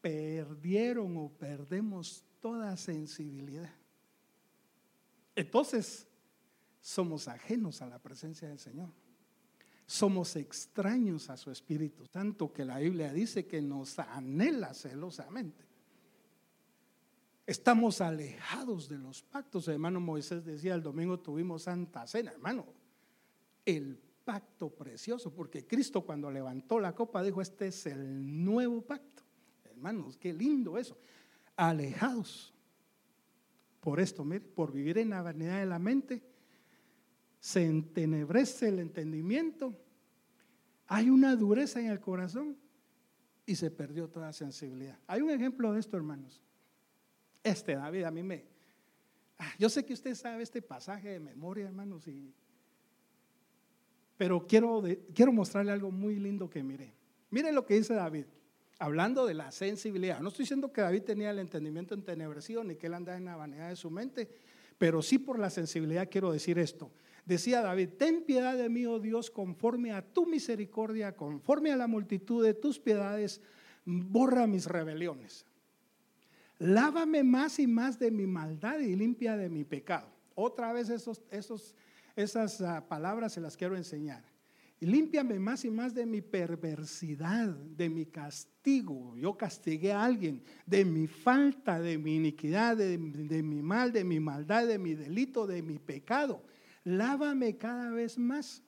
[0.00, 3.74] perdieron o perdemos toda sensibilidad.
[5.34, 6.06] Entonces,
[6.80, 8.90] somos ajenos a la presencia del Señor.
[9.86, 15.71] Somos extraños a su Espíritu Santo, que la Biblia dice que nos anhela celosamente.
[17.52, 19.68] Estamos alejados de los pactos.
[19.68, 22.64] hermano Moisés decía, el domingo tuvimos Santa Cena, hermano.
[23.66, 29.22] El pacto precioso, porque Cristo cuando levantó la copa dijo, este es el nuevo pacto.
[29.64, 30.96] Hermanos, qué lindo eso.
[31.54, 32.54] Alejados.
[33.80, 36.22] Por esto, mire, por vivir en la vanidad de la mente,
[37.38, 39.76] se entenebrece el entendimiento,
[40.86, 42.56] hay una dureza en el corazón
[43.44, 44.98] y se perdió toda sensibilidad.
[45.06, 46.40] Hay un ejemplo de esto, hermanos.
[47.42, 48.44] Este David a mí me...
[49.38, 52.32] Ah, yo sé que usted sabe este pasaje de memoria, hermanos, y,
[54.16, 56.94] pero quiero, quiero mostrarle algo muy lindo que mire.
[57.30, 58.26] Mire lo que dice David,
[58.78, 60.20] hablando de la sensibilidad.
[60.20, 63.34] No estoy diciendo que David tenía el entendimiento entenebrecido ni que él andaba en la
[63.34, 64.30] vanidad de su mente,
[64.78, 66.92] pero sí por la sensibilidad quiero decir esto.
[67.24, 71.86] Decía David, ten piedad de mí, oh Dios, conforme a tu misericordia, conforme a la
[71.86, 73.40] multitud de tus piedades,
[73.84, 75.46] borra mis rebeliones.
[76.62, 80.06] Lávame más y más de mi maldad y limpia de mi pecado.
[80.36, 81.74] Otra vez esos, esos,
[82.14, 84.22] esas ah, palabras se las quiero enseñar.
[84.78, 89.16] Límpiame más y más de mi perversidad, de mi castigo.
[89.16, 94.04] Yo castigué a alguien, de mi falta, de mi iniquidad, de, de mi mal, de
[94.04, 96.44] mi maldad, de mi delito, de mi pecado.
[96.84, 98.62] Lávame cada vez más.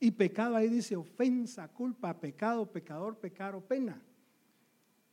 [0.00, 4.02] Y pecado ahí dice ofensa, culpa, pecado, pecador, pecado, pena.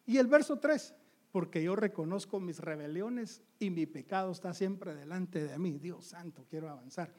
[0.08, 0.94] Y el verso 3,
[1.34, 5.80] porque yo reconozco mis rebeliones y mi pecado está siempre delante de mí.
[5.80, 7.12] Dios santo, quiero avanzar.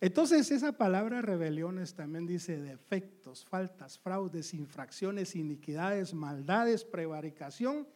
[0.00, 7.88] Entonces esa palabra rebeliones también dice defectos, faltas, fraudes, infracciones, iniquidades, maldades, prevaricación,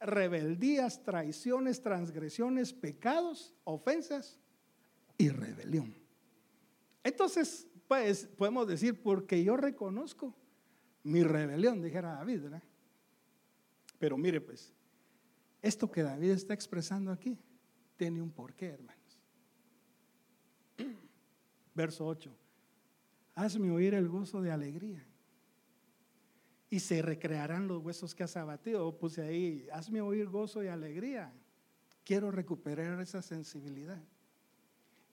[0.00, 4.40] rebeldías, traiciones, transgresiones, pecados, ofensas
[5.16, 5.94] y rebelión.
[7.04, 10.34] Entonces, pues podemos decir, porque yo reconozco
[11.04, 12.62] mi rebelión, dijera David, ¿verdad?
[14.00, 14.72] Pero mire pues,
[15.62, 17.38] esto que David está expresando aquí
[17.96, 19.20] tiene un porqué, hermanos.
[21.74, 22.34] Verso 8.
[23.34, 25.04] Hazme oír el gozo de alegría.
[26.70, 28.96] Y se recrearán los huesos que has abatido.
[28.96, 31.32] Puse ahí, hazme oír gozo y alegría.
[32.04, 34.02] Quiero recuperar esa sensibilidad.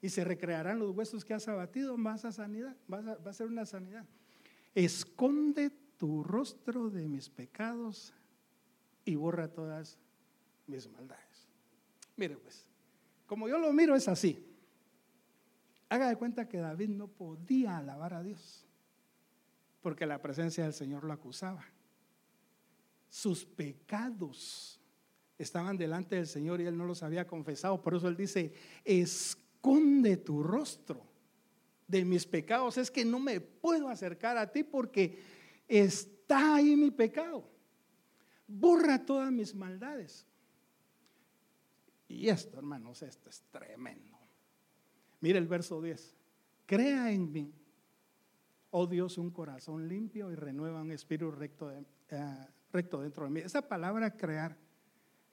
[0.02, 2.78] Y se recrearán los huesos que has abatido, más a sanidad.
[2.92, 4.06] Va a ser una sanidad.
[4.76, 8.14] Esconde tu rostro de mis pecados
[9.04, 9.98] y borra todas
[10.68, 11.48] mis maldades.
[12.16, 12.66] Mire pues,
[13.26, 14.44] como yo lo miro es así.
[15.90, 18.68] Haga de cuenta que David no podía alabar a Dios
[19.82, 21.66] porque la presencia del Señor lo acusaba.
[23.08, 24.82] Sus pecados
[25.38, 27.82] estaban delante del Señor y él no los había confesado.
[27.82, 28.54] Por eso él dice,
[28.84, 31.02] esconde tu rostro
[31.88, 32.78] de mis pecados.
[32.78, 35.18] Es que no me puedo acercar a ti porque
[35.70, 37.50] está ahí mi pecado.
[38.46, 40.27] Borra todas mis maldades.
[42.08, 44.18] Y esto, hermanos, esto es tremendo.
[45.20, 46.16] Mire el verso 10.
[46.66, 47.54] Crea en mí,
[48.72, 53.40] oh Dios, un corazón limpio y renueva un espíritu recto, eh, recto dentro de mí.
[53.42, 54.58] Esa palabra crear,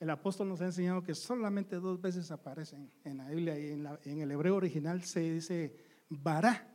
[0.00, 3.88] el apóstol nos ha enseñado que solamente dos veces aparecen en la Biblia y en,
[4.04, 5.76] en el hebreo original se dice
[6.08, 6.70] vará.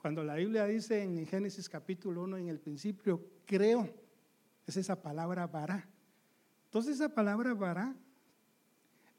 [0.00, 3.88] Cuando la Biblia dice en Génesis capítulo 1, en el principio, creo,
[4.66, 5.88] es esa palabra vará.
[6.66, 7.94] Entonces esa palabra vará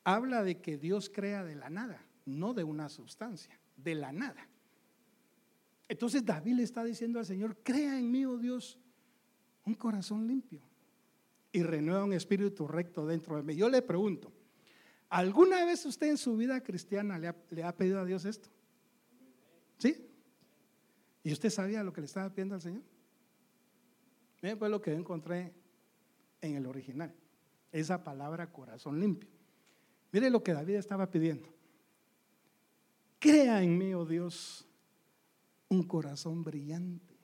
[0.06, 4.48] habla de que Dios crea de la nada, no de una sustancia, de la nada.
[5.90, 8.80] Entonces David le está diciendo al Señor, crea en mí, oh Dios,
[9.66, 10.62] un corazón limpio
[11.52, 13.56] y renueva un espíritu recto dentro de mí.
[13.56, 14.32] Yo le pregunto,
[15.10, 18.50] ¿alguna vez usted en su vida cristiana le ha, pedido a Dios esto?
[19.78, 20.08] ¿Sí?
[21.24, 22.84] ¿Y usted sabía lo que le estaba pidiendo al Señor?
[24.42, 25.54] Miren pues lo que yo encontré
[26.42, 27.12] en el original,
[27.72, 29.35] esa palabra corazón limpio.
[30.16, 31.54] Mire lo que David estaba pidiendo.
[33.20, 34.66] Crea en mí, oh Dios,
[35.68, 37.18] un corazón brillante,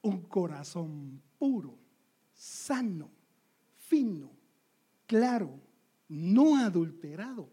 [0.00, 1.76] un corazón puro,
[2.32, 3.10] sano,
[3.76, 4.30] fino,
[5.06, 5.60] claro,
[6.08, 7.50] no adulterado,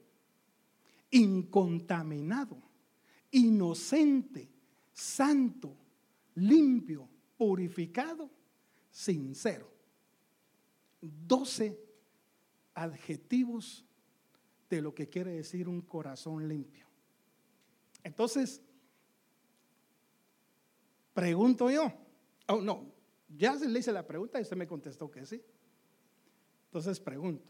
[1.12, 2.62] incontaminado,
[3.32, 4.50] inocente,
[4.94, 5.76] santo,
[6.36, 8.32] limpio, purificado,
[8.90, 9.70] sincero.
[11.02, 11.78] Doce
[12.74, 13.84] adjetivos
[14.70, 16.88] de lo que quiere decir un corazón limpio.
[18.04, 18.62] Entonces,
[21.14, 21.92] pregunto yo,
[22.48, 22.92] oh no,
[23.38, 25.42] ya le hice la pregunta y usted me contestó que sí.
[26.66, 27.46] Entonces pregunto,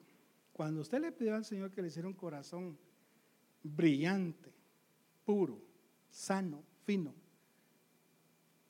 [0.54, 2.78] cuando usted le pidió al Señor que le hiciera un corazón
[3.64, 4.52] brillante,
[5.26, 5.62] puro,
[6.10, 7.14] sano, fino,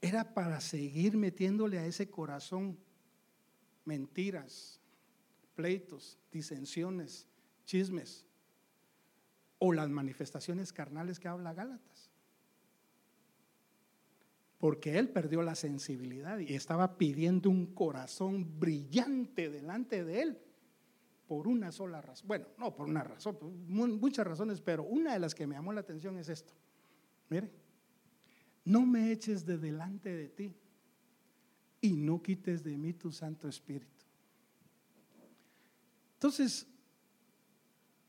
[0.01, 2.77] era para seguir metiéndole a ese corazón
[3.83, 4.79] mentiras,
[5.55, 7.27] pleitos, disensiones,
[7.65, 8.26] chismes
[9.59, 12.09] o las manifestaciones carnales que habla Gálatas.
[14.57, 20.41] Porque él perdió la sensibilidad y estaba pidiendo un corazón brillante delante de él
[21.27, 22.27] por una sola razón.
[22.27, 23.37] Bueno, no por una razón,
[23.67, 26.53] muchas razones, pero una de las que me llamó la atención es esto.
[27.29, 27.51] Mire,
[28.65, 30.55] no me eches de delante de ti
[31.81, 34.05] y no quites de mí tu Santo Espíritu.
[36.13, 36.67] Entonces,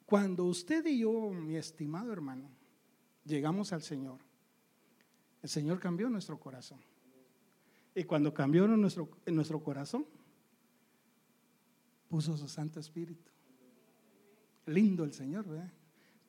[0.08, 2.48] cuando usted y yo, mi estimado hermano,
[3.26, 4.18] llegamos al Señor,
[5.42, 6.80] el Señor cambió nuestro corazón.
[7.94, 10.06] Y cuando cambió nuestro, nuestro corazón,
[12.08, 13.30] puso su Santo Espíritu.
[14.64, 15.70] Lindo el Señor, ¿verdad?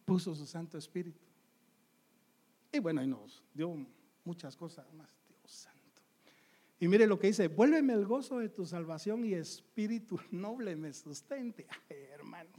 [0.03, 1.25] Puso su Santo Espíritu.
[2.73, 3.73] Y bueno, y nos dio
[4.25, 5.07] muchas cosas más.
[5.29, 6.01] Dios santo.
[6.81, 10.91] Y mire lo que dice, vuélveme el gozo de tu salvación y espíritu noble me
[10.91, 11.65] sustente.
[11.87, 12.49] hermano.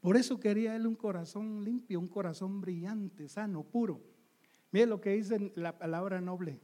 [0.00, 4.00] Por eso quería él un corazón limpio, un corazón brillante, sano, puro.
[4.72, 6.58] Mire lo que dice la palabra noble.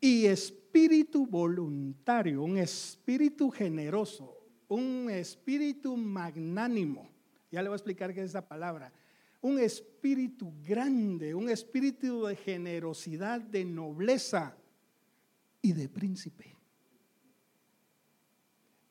[0.00, 4.36] Y espíritu voluntario, un espíritu generoso,
[4.68, 7.08] un espíritu magnánimo.
[7.52, 8.92] Ya le voy a explicar qué es esa palabra.
[9.42, 14.56] Un espíritu grande, un espíritu de generosidad, de nobleza
[15.62, 16.59] y de príncipe.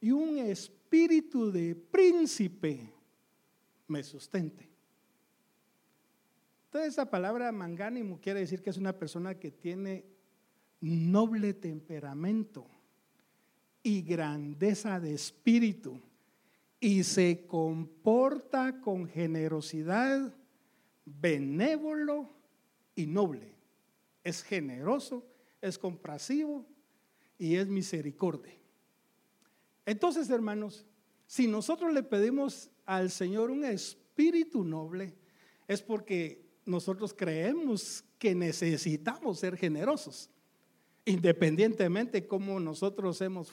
[0.02, 2.93] Y un espíritu de príncipe
[3.88, 4.70] me sustente.
[6.66, 10.06] Entonces esa palabra mangánimo quiere decir que es una persona que tiene
[10.82, 12.68] noble temperamento
[13.82, 16.00] y grandeza de espíritu
[16.80, 20.34] y se comporta con generosidad,
[21.06, 22.30] benévolo
[22.95, 23.56] y noble.
[24.24, 25.26] Es generoso,
[25.62, 26.66] es compasivo
[27.38, 28.59] y es misericordia.
[29.90, 30.86] Entonces, hermanos,
[31.26, 35.16] si nosotros le pedimos al Señor un espíritu noble,
[35.68, 40.30] es porque nosotros creemos que necesitamos ser generosos,
[41.06, 43.52] independientemente cómo nosotros hemos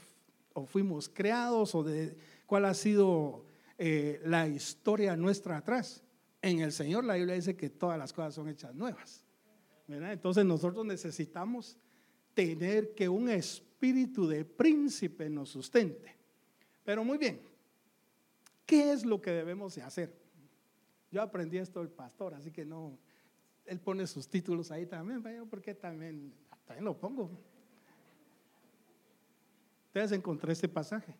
[0.53, 2.14] o fuimos creados o de
[2.45, 3.47] cuál ha sido
[3.78, 6.05] eh, la historia nuestra atrás.
[6.43, 9.24] En el Señor la Biblia dice que todas las cosas son hechas nuevas.
[9.89, 11.78] Entonces nosotros necesitamos
[12.34, 16.15] tener que un espíritu de príncipe nos sustente.
[16.87, 17.41] Pero muy bien,
[18.64, 20.16] ¿qué es lo que debemos de hacer?
[21.11, 22.97] Yo aprendí esto del pastor, así que no,
[23.64, 25.20] él pone sus títulos ahí también,
[25.51, 26.32] porque también,
[26.64, 27.28] también lo pongo.
[29.89, 31.16] Ustedes encontré este pasaje.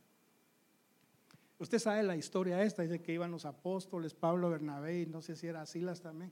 [1.59, 5.35] Usted sabe la historia esta, dice que iban los apóstoles, Pablo, Bernabé, y no sé
[5.35, 6.31] si era Silas también.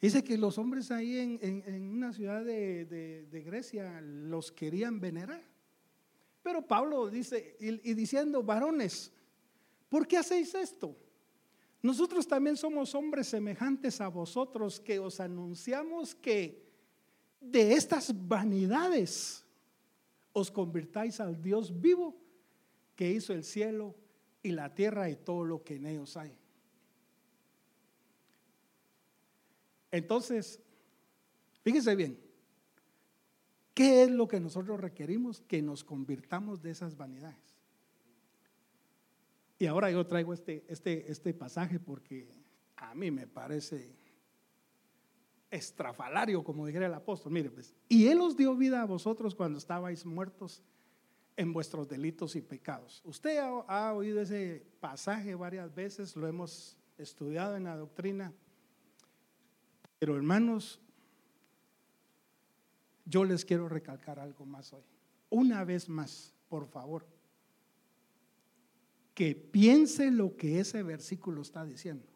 [0.00, 5.42] Dice que los hombres ahí en, una ciudad de, de, Grecia los querían venerar.
[6.48, 9.12] Pero Pablo dice, y diciendo, varones,
[9.90, 10.96] ¿por qué hacéis esto?
[11.82, 16.66] Nosotros también somos hombres semejantes a vosotros que os anunciamos que
[17.38, 19.44] de estas vanidades
[20.32, 22.16] os convirtáis al Dios vivo
[22.96, 23.94] que hizo el cielo
[24.42, 26.34] y la tierra y todo lo que en ellos hay.
[29.90, 30.62] Entonces,
[31.62, 32.27] fíjese bien,
[33.78, 35.40] ¿qué es lo que nosotros requerimos?
[35.42, 37.56] Que nos convirtamos de esas vanidades.
[39.56, 42.28] Y ahora yo traigo este, este, este pasaje porque
[42.74, 43.94] a mí me parece
[45.48, 47.30] estrafalario, como dijera el apóstol.
[47.30, 50.60] Mire, pues, y Él os dio vida a vosotros cuando estabais muertos
[51.36, 53.00] en vuestros delitos y pecados.
[53.04, 58.32] Usted ha, ha oído ese pasaje varias veces, lo hemos estudiado en la doctrina.
[60.00, 60.80] Pero hermanos,
[63.08, 64.84] yo les quiero recalcar algo más hoy.
[65.30, 67.06] Una vez más, por favor
[69.18, 72.06] que piense lo que ese versículo está diciendo.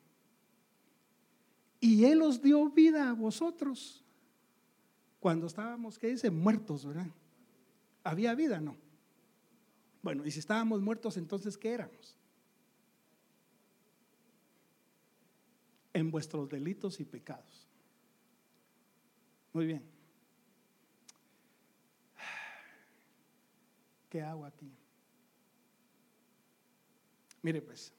[1.81, 4.05] Y Él os dio vida a vosotros
[5.19, 6.31] cuando estábamos, ¿qué dice?
[6.31, 7.09] Muertos, ¿verdad?
[8.05, 8.77] Había vida, ¿no?
[10.01, 12.17] Bueno, y si estábamos muertos, entonces, ¿qué éramos?
[15.93, 17.67] En vuestros delitos y pecados.
[19.53, 19.92] Muy bien.
[24.13, 24.71] ¿Qué hago aquí?
[27.41, 27.95] Mire pues.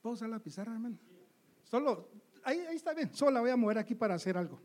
[0.00, 0.96] ¿Puedo usar la pizarra, hermano?
[1.64, 2.08] Solo,
[2.42, 4.58] ahí, ahí está bien, solo la voy a mover aquí para hacer algo.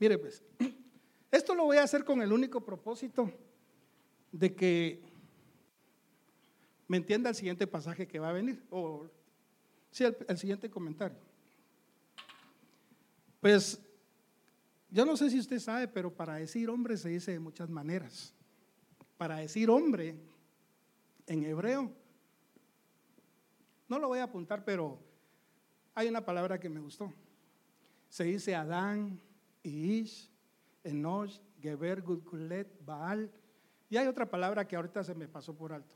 [0.00, 0.42] Mire pues,
[1.30, 3.30] esto lo voy a hacer con el único propósito
[4.32, 5.00] de que
[6.88, 9.06] me entienda el siguiente pasaje que va a venir, o
[9.92, 11.18] sí, el, siguiente comentario.
[13.40, 13.80] Pues,
[14.94, 18.32] yo no sé si usted sabe, pero para decir hombre se dice de muchas maneras.
[19.16, 20.16] para decir hombre
[21.26, 21.92] en hebreo.
[23.88, 25.00] No lo voy a apuntar, pero
[25.94, 27.12] hay una palabra que me gustó.
[28.08, 29.20] Se dice Adán,
[29.64, 30.30] Ish,
[30.84, 33.32] Enosh, Geber, Gudkulet, Baal.
[33.90, 35.94] Y hay otra palabra que ahorita se me pasó por alto.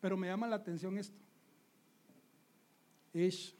[0.00, 1.18] Pero me llama la atención esto.
[3.14, 3.56] Ish.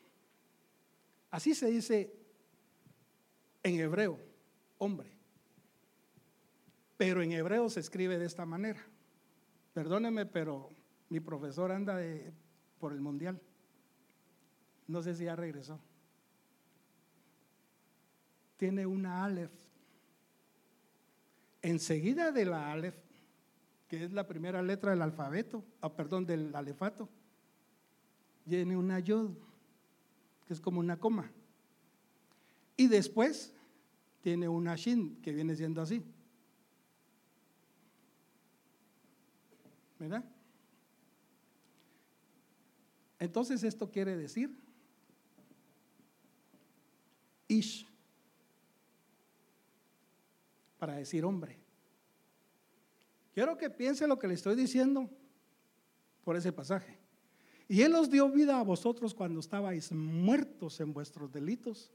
[1.30, 2.19] Así se dice
[3.62, 4.18] en hebreo,
[4.78, 5.10] hombre.
[6.96, 8.80] Pero en hebreo se escribe de esta manera.
[9.72, 10.70] Perdóneme, pero
[11.08, 11.98] mi profesor anda
[12.78, 13.40] por el mundial.
[14.86, 15.80] No sé si ya regresó.
[18.56, 19.52] Tiene una Aleph.
[21.62, 22.96] Enseguida de la Aleph,
[23.88, 27.08] que es la primera letra del alfabeto, ah, perdón, del alefato,
[28.48, 29.30] tiene una Yod,
[30.46, 31.30] que es como una coma.
[32.80, 33.52] Y después
[34.22, 36.02] tiene una Shin, que viene siendo así.
[39.98, 40.24] ¿Verdad?
[43.18, 44.58] Entonces esto quiere decir
[47.48, 47.86] Ish,
[50.78, 51.58] para decir hombre.
[53.34, 55.10] Quiero que piense lo que le estoy diciendo
[56.24, 56.98] por ese pasaje.
[57.68, 61.92] Y Él os dio vida a vosotros cuando estabais muertos en vuestros delitos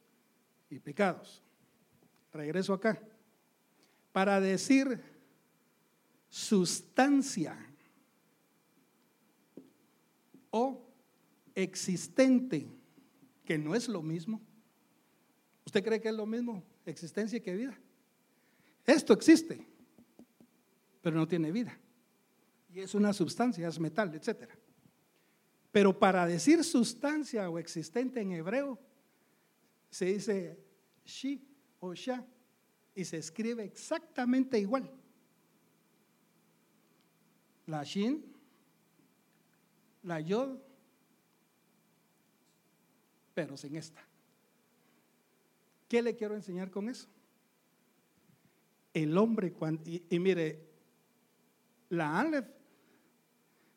[0.75, 1.41] y pecados.
[2.33, 3.01] Regreso acá.
[4.11, 5.01] Para decir
[6.29, 7.57] sustancia
[10.49, 10.85] o
[11.53, 12.67] existente,
[13.45, 14.41] que no es lo mismo.
[15.65, 17.77] ¿Usted cree que es lo mismo existencia que vida?
[18.85, 19.65] Esto existe,
[21.01, 21.77] pero no tiene vida.
[22.73, 24.49] Y es una sustancia, es metal, etc.
[25.71, 28.79] Pero para decir sustancia o existente en hebreo,
[29.89, 30.64] se dice
[31.05, 31.41] shi
[31.79, 32.25] o sha
[32.95, 34.89] y se escribe exactamente igual.
[37.67, 38.23] La shin,
[40.03, 40.57] la yod,
[43.33, 44.01] pero sin esta.
[45.87, 47.07] ¿Qué le quiero enseñar con eso?
[48.93, 50.67] El hombre, cuando, y, mire,
[51.89, 52.47] la Aleph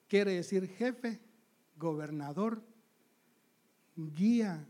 [0.07, 1.21] quiere decir jefe,
[1.77, 2.63] gobernador,
[3.97, 4.67] guía,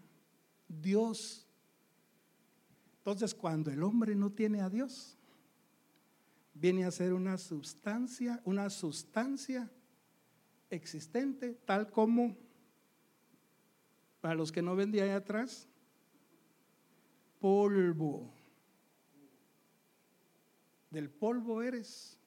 [0.69, 1.48] Dios.
[3.09, 5.17] Entonces, cuando el hombre no tiene a Dios,
[6.53, 9.71] viene a ser una sustancia, una sustancia
[10.69, 12.37] existente, tal como,
[14.21, 15.67] para los que no ven de ahí atrás,
[17.41, 18.31] polvo.
[20.91, 22.19] Del polvo eres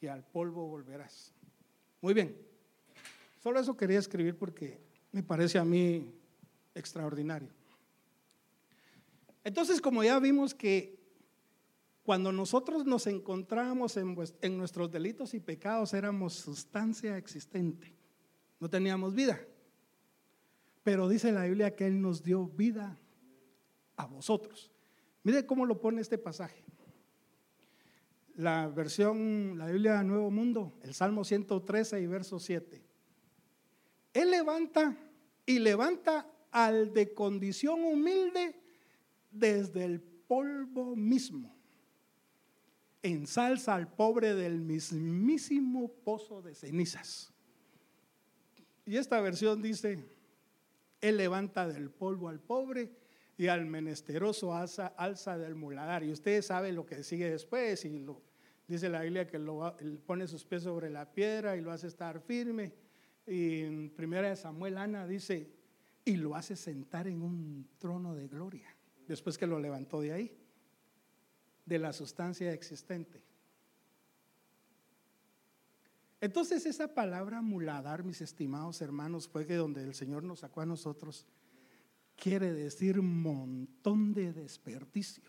[0.00, 1.34] y al polvo volverás.
[2.00, 2.34] Muy bien.
[3.42, 4.80] Solo eso quería escribir porque
[5.12, 6.10] me parece a mí
[6.74, 7.61] extraordinario.
[9.44, 11.02] Entonces, como ya vimos que
[12.02, 17.94] cuando nosotros nos encontrábamos en, nuestros delitos y pecados éramos sustancia existente,
[18.58, 19.40] no teníamos vida.
[20.82, 22.98] Pero dice la Biblia que Él nos dio vida
[23.96, 24.72] a vosotros.
[25.22, 26.64] Mire cómo lo pone este pasaje.
[28.34, 32.82] La versión, la Biblia Nuevo Mundo, el Salmo 113 y verso 7.
[34.14, 34.96] Él levanta
[35.46, 38.61] y levanta al de condición humilde
[39.32, 41.56] desde el polvo mismo.
[43.02, 47.32] Ensalza al pobre del mismísimo pozo de cenizas.
[48.86, 50.04] Y esta versión dice,
[51.00, 52.92] Él levanta del polvo al pobre
[53.36, 56.04] y al menesteroso alza, alza del muladar.
[56.04, 58.22] Y ustedes saben lo que sigue después y lo,
[58.66, 59.76] dice la Biblia que lo,
[60.06, 62.72] pone sus pies sobre la piedra y lo hace estar firme.
[63.26, 65.50] Y en primera de Samuel Ana dice,
[66.04, 68.71] y lo hace sentar en un trono de gloria,
[69.08, 70.38] después que lo levantó de ahí,
[71.64, 73.22] de la sustancia existente.
[76.20, 80.66] Entonces esa palabra muladar, mis estimados hermanos, fue que donde el Señor nos sacó a
[80.66, 81.26] nosotros,
[82.16, 85.24] quiere decir montón de desperdicio,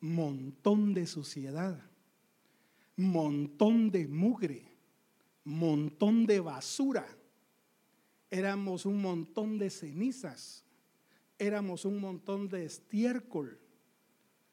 [0.00, 1.80] montón de suciedad,
[2.96, 4.76] montón de mugre,
[5.44, 7.06] montón de basura.
[8.30, 10.63] Éramos un montón de cenizas,
[11.38, 13.58] éramos un montón de estiércol.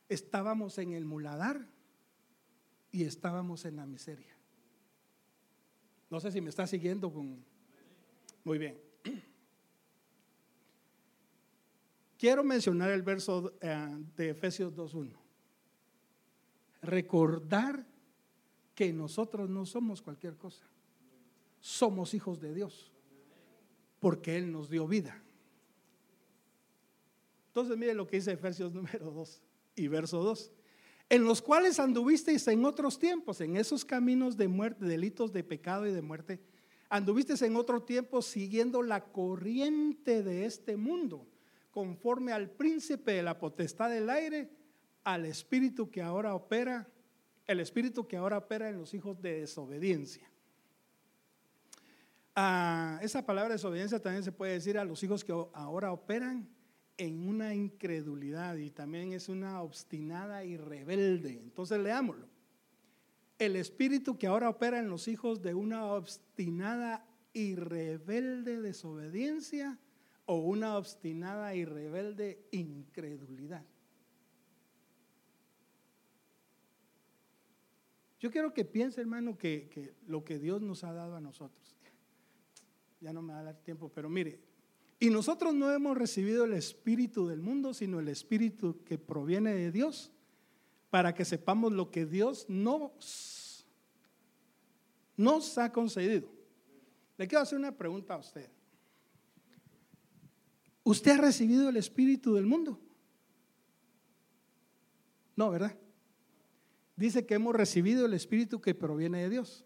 [0.09, 1.67] Estábamos en el muladar
[2.91, 4.35] y estábamos en la miseria.
[6.09, 7.43] No sé si me está siguiendo con...
[8.43, 8.77] Muy bien.
[12.17, 15.13] Quiero mencionar el verso eh, de Efesios 2.1.
[16.81, 17.85] Recordar
[18.75, 20.65] que nosotros no somos cualquier cosa.
[21.61, 22.91] Somos hijos de Dios.
[23.99, 25.23] Porque Él nos dio vida.
[27.51, 29.41] Entonces mire lo que dice Efesios número 2
[29.75, 30.51] y verso 2.
[31.09, 35.85] en los cuales anduvisteis en otros tiempos, en esos caminos de muerte, delitos de pecado
[35.85, 36.39] y de muerte,
[36.89, 41.27] anduvisteis en otro tiempo siguiendo la corriente de este mundo,
[41.71, 44.49] conforme al príncipe de la potestad del aire,
[45.03, 46.87] al espíritu que ahora opera,
[47.47, 50.31] el espíritu que ahora opera en los hijos de desobediencia.
[52.33, 56.47] Ah, esa palabra desobediencia también se puede decir a los hijos que ahora operan
[57.01, 61.39] en una incredulidad y también es una obstinada y rebelde.
[61.41, 62.27] Entonces leámoslo.
[63.39, 69.79] El espíritu que ahora opera en los hijos de una obstinada y rebelde desobediencia
[70.27, 73.65] o una obstinada y rebelde incredulidad.
[78.19, 81.75] Yo quiero que piense, hermano, que, que, lo que Dios nos ha dado a nosotros.
[82.99, 84.50] Ya no me va a dar tiempo, pero mire,
[85.01, 89.71] y nosotros no hemos recibido el espíritu del mundo, sino el espíritu que proviene de
[89.71, 90.11] Dios,
[90.91, 93.65] para que sepamos lo que Dios nos,
[95.17, 96.29] nos ha concedido.
[97.17, 98.47] Le quiero hacer una pregunta a usted.
[100.83, 102.79] ¿Usted ha recibido el espíritu del mundo?
[105.35, 105.75] No, ¿verdad?
[106.95, 109.65] Dice que hemos recibido el espíritu que proviene de Dios.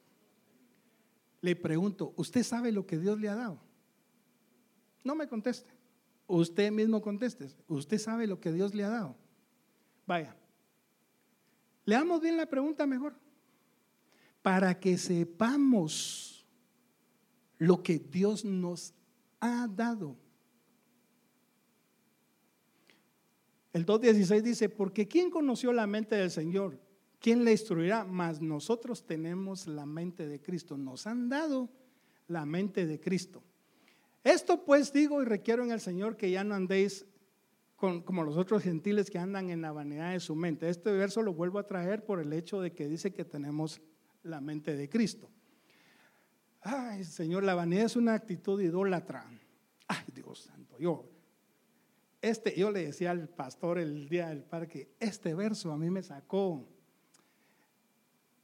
[1.42, 3.65] Le pregunto, ¿usted sabe lo que Dios le ha dado?
[5.06, 5.72] No me conteste.
[6.28, 7.48] Usted mismo conteste.
[7.68, 9.16] Usted sabe lo que Dios le ha dado.
[10.08, 10.36] Vaya.
[11.86, 13.14] Leamos bien la pregunta mejor.
[14.42, 16.46] Para que sepamos
[17.60, 18.94] lo que Dios nos
[19.40, 20.18] ha dado.
[23.72, 26.80] El 2.16 dice, porque ¿quién conoció la mente del Señor?
[27.20, 28.06] ¿Quién le instruirá?
[28.06, 30.78] Mas nosotros tenemos la mente de Cristo.
[30.78, 31.70] Nos han dado
[32.28, 33.44] la mente de Cristo.
[34.26, 37.06] Esto pues digo y requiero en el Señor que ya no andéis
[37.76, 40.68] como los otros gentiles que andan en la vanidad de su mente.
[40.68, 43.82] Este verso lo vuelvo a traer por el hecho de que dice que tenemos
[44.24, 45.30] la mente de Cristo.
[46.62, 49.30] Ay, Señor, la vanidad es una actitud idólatra.
[49.88, 51.08] Ay, Dios santo, yo,
[52.20, 56.02] este, yo le decía al pastor el día del parque, este verso a mí me
[56.02, 56.68] sacó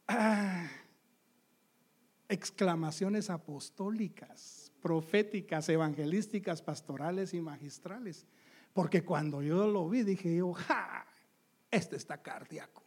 [0.08, 0.70] ah,
[2.30, 8.26] exclamaciones apostólicas proféticas, evangelísticas, pastorales y magistrales.
[8.74, 11.06] Porque cuando yo lo vi, dije yo, ¡ja!
[11.70, 12.84] Este está cardíaco.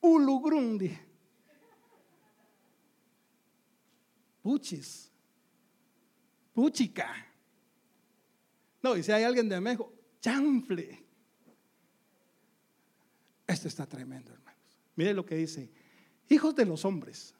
[0.00, 0.96] Ulugrundi.
[4.42, 5.10] Puchis.
[6.52, 7.26] Puchica.
[8.82, 11.04] No, y si hay alguien de México, chanfle.
[13.46, 14.78] Esto está tremendo, hermanos.
[14.96, 15.70] Mire lo que dice.
[16.28, 17.34] Hijos de los hombres,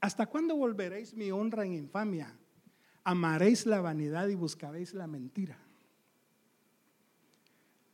[0.00, 2.38] ¿hasta cuándo volveréis mi honra en infamia?
[3.06, 5.56] Amaréis la vanidad y buscaréis la mentira.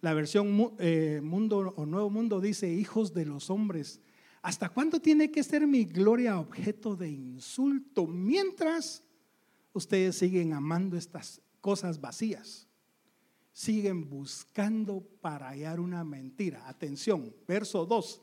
[0.00, 4.00] La versión eh, mundo o nuevo mundo dice, hijos de los hombres,
[4.40, 9.04] ¿hasta cuándo tiene que ser mi gloria objeto de insulto mientras
[9.74, 12.66] ustedes siguen amando estas cosas vacías?
[13.52, 16.66] Siguen buscando para hallar una mentira.
[16.66, 18.22] Atención, verso 2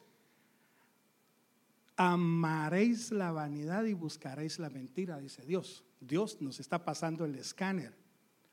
[1.96, 5.84] amaréis la vanidad y buscaréis la mentira, dice Dios.
[6.00, 7.97] Dios nos está pasando el escáner.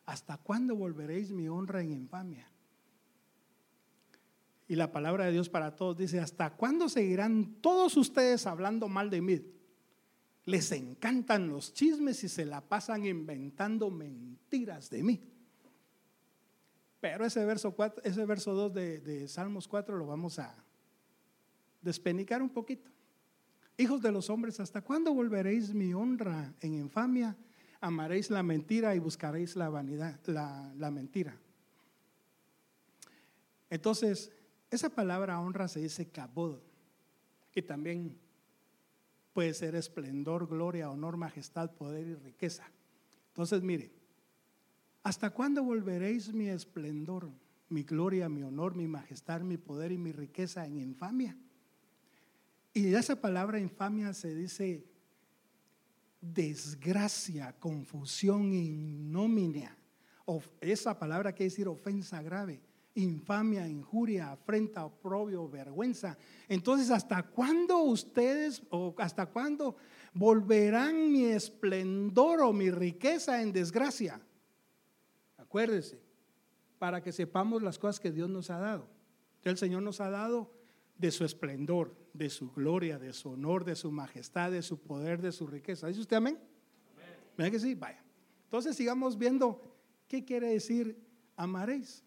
[0.05, 2.49] ¿Hasta cuándo volveréis mi honra en infamia?
[4.69, 9.11] Y la palabra de Dios para todos dice, ¿hasta cuándo seguirán todos ustedes hablando mal
[9.11, 9.41] de mí?
[10.45, 15.23] Les encantan los chismes y se la pasan inventando mentiras de mí.
[17.01, 20.65] Pero ese verso, 4, ese verso 2 de, de Salmos 4 lo vamos a
[21.81, 22.91] despenicar un poquito.
[23.79, 27.37] Hijos de los hombres, ¿hasta cuándo volveréis mi honra en infamia?
[27.81, 31.37] Amaréis la mentira y buscaréis la vanidad, la, mentira.
[33.69, 34.33] Entonces,
[34.71, 36.59] esa palabra honra se dice kabod,
[37.55, 38.19] y también
[39.35, 42.65] puede ser esplendor, gloria, honor, majestad, poder y riqueza.
[43.29, 43.93] Entonces, mire,
[45.03, 47.31] ¿hasta cuándo volveréis mi esplendor,
[47.69, 51.37] mi gloria, mi honor, mi majestad, mi poder y mi riqueza en infamia?
[52.77, 54.85] Y esa palabra infamia se dice
[56.21, 59.75] desgracia, confusión, ignominia.
[60.61, 62.61] Esa palabra quiere decir ofensa grave,
[62.95, 66.19] infamia, injuria, afrenta, oprobio, vergüenza.
[66.51, 69.77] Entonces, ¿hasta cuándo ustedes o hasta cuándo
[70.13, 74.21] volverán mi esplendor o mi riqueza en desgracia?
[75.39, 75.99] Acuérdese,
[76.79, 78.87] para que sepamos las cosas que Dios nos ha dado.
[79.45, 80.56] El Señor nos ha dado
[80.99, 85.21] de su esplendor, de su gloria, de su honor, de su majestad, de su poder,
[85.21, 85.87] de su riqueza.
[85.89, 86.39] ¿Dice usted amén?
[87.37, 87.53] amén.
[87.53, 87.75] que sí?
[87.75, 88.03] Vaya.
[88.45, 89.61] Entonces sigamos viendo
[90.09, 90.99] qué quiere decir
[91.37, 92.03] amaréis.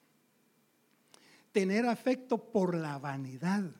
[1.51, 3.71] Tener afecto por la vanidad.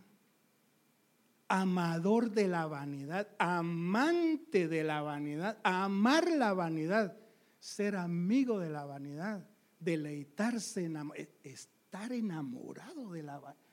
[1.52, 7.18] amador de la vanidad, amante de la vanidad, amar la vanidad,
[7.58, 9.48] ser amigo de la vanidad,
[9.80, 13.69] deleitarse, en, estar enamorado de la vanidad.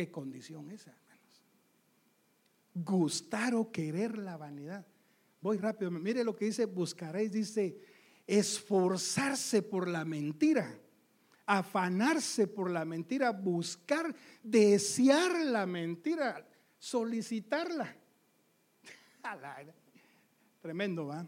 [0.00, 1.44] ¿Qué condición es, hermanos?
[2.74, 4.86] Gustar o querer la vanidad.
[5.42, 7.78] Voy rápido, mire lo que dice, buscaréis, dice,
[8.26, 10.74] esforzarse por la mentira
[11.44, 16.46] afanarse por la mentira, buscar, desear la mentira,
[16.78, 17.94] solicitarla.
[20.62, 21.26] Tremendo, ¿va?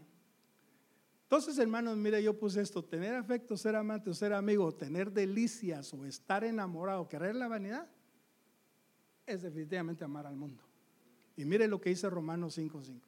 [1.23, 5.93] Entonces, hermanos, mire, yo puse esto, tener afecto, ser amante o ser amigo, tener delicias
[5.93, 7.89] o estar enamorado, querer la vanidad,
[9.25, 10.63] es definitivamente amar al mundo.
[11.35, 12.99] Y mire lo que dice Romanos 5.5.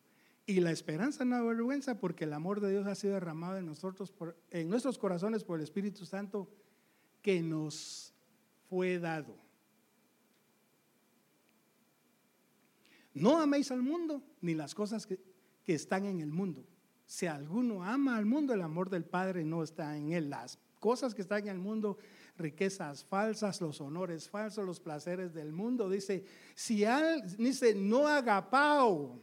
[0.48, 4.14] Y la esperanza no avergüenza porque el amor de Dios ha sido derramado en nosotros,
[4.52, 6.48] en nuestros corazones por el Espíritu Santo
[7.22, 8.14] que nos
[8.70, 9.36] fue dado.
[13.16, 15.20] No améis al mundo ni las cosas que,
[15.66, 16.64] están en el mundo.
[17.08, 20.30] Si alguno ama al mundo, el amor del Padre no está en él.
[20.30, 21.98] Las cosas que están en el mundo,
[22.38, 25.90] riquezas falsas, los honores falsos, los placeres del mundo.
[25.90, 26.86] Dice, si
[27.38, 29.20] dice, no agapao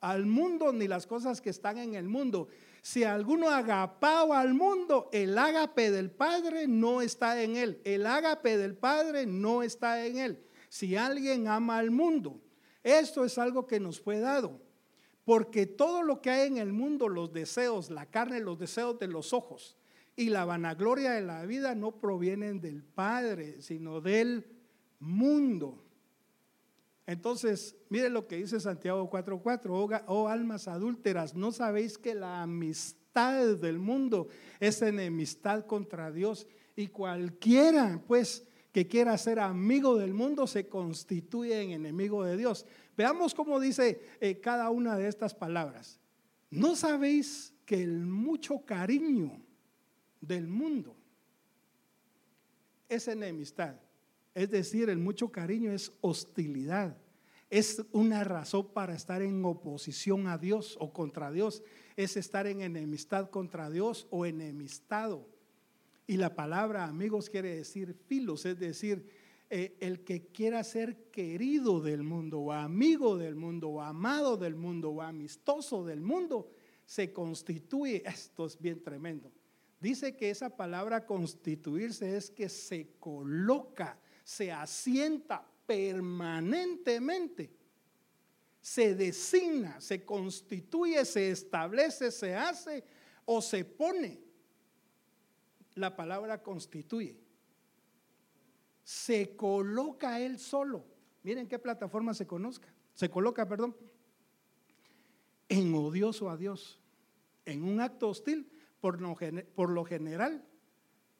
[0.00, 2.48] al mundo ni las cosas que están en el mundo.
[2.82, 7.80] Si alguno agapao al mundo, el ágape del Padre no está en él.
[7.84, 10.42] El ágape del Padre no está en él.
[10.68, 12.40] Si alguien ama al mundo,
[12.82, 14.60] esto es algo que nos fue dado.
[15.24, 19.08] Porque todo lo que hay en el mundo, los deseos, la carne, los deseos de
[19.08, 19.76] los ojos
[20.16, 24.46] y la vanagloria de la vida no provienen del Padre, sino del
[24.98, 25.84] mundo.
[27.06, 33.56] Entonces, mire lo que dice Santiago 4:4, oh, almas adúlteras, ¿no sabéis que la amistad
[33.56, 36.46] del mundo es enemistad contra Dios?
[36.74, 42.66] Y cualquiera, pues, que quiera ser amigo del mundo se constituye en enemigo de Dios.
[42.96, 46.00] Veamos cómo dice eh, cada una de estas palabras.
[46.50, 49.45] ¿No sabéis que el mucho cariño
[50.20, 50.96] del mundo
[52.88, 53.76] es enemistad?
[54.34, 56.96] Es decir, el mucho cariño es hostilidad.
[57.48, 61.62] Es una razón para estar en oposición a Dios o contra Dios.
[61.96, 65.28] Es estar en enemistad contra Dios o enemistado.
[66.06, 69.08] Y la palabra amigos quiere decir filos, es decir,
[69.48, 74.56] eh, el que quiera ser querido del mundo o amigo del mundo o amado del
[74.56, 76.50] mundo o amistoso del mundo,
[76.84, 79.32] se constituye, esto es bien tremendo,
[79.80, 87.48] dice que esa palabra constituirse es que se coloca se asienta permanentemente,
[88.60, 92.82] se designa, se constituye, se establece, se hace
[93.24, 94.20] o se pone.
[95.76, 97.16] La palabra constituye.
[98.82, 100.84] Se coloca él solo.
[101.22, 102.74] Miren qué plataforma se conozca.
[102.94, 103.76] Se coloca, perdón,
[105.48, 106.80] en odioso a Dios,
[107.44, 108.50] en un acto hostil,
[109.54, 110.44] por lo, general,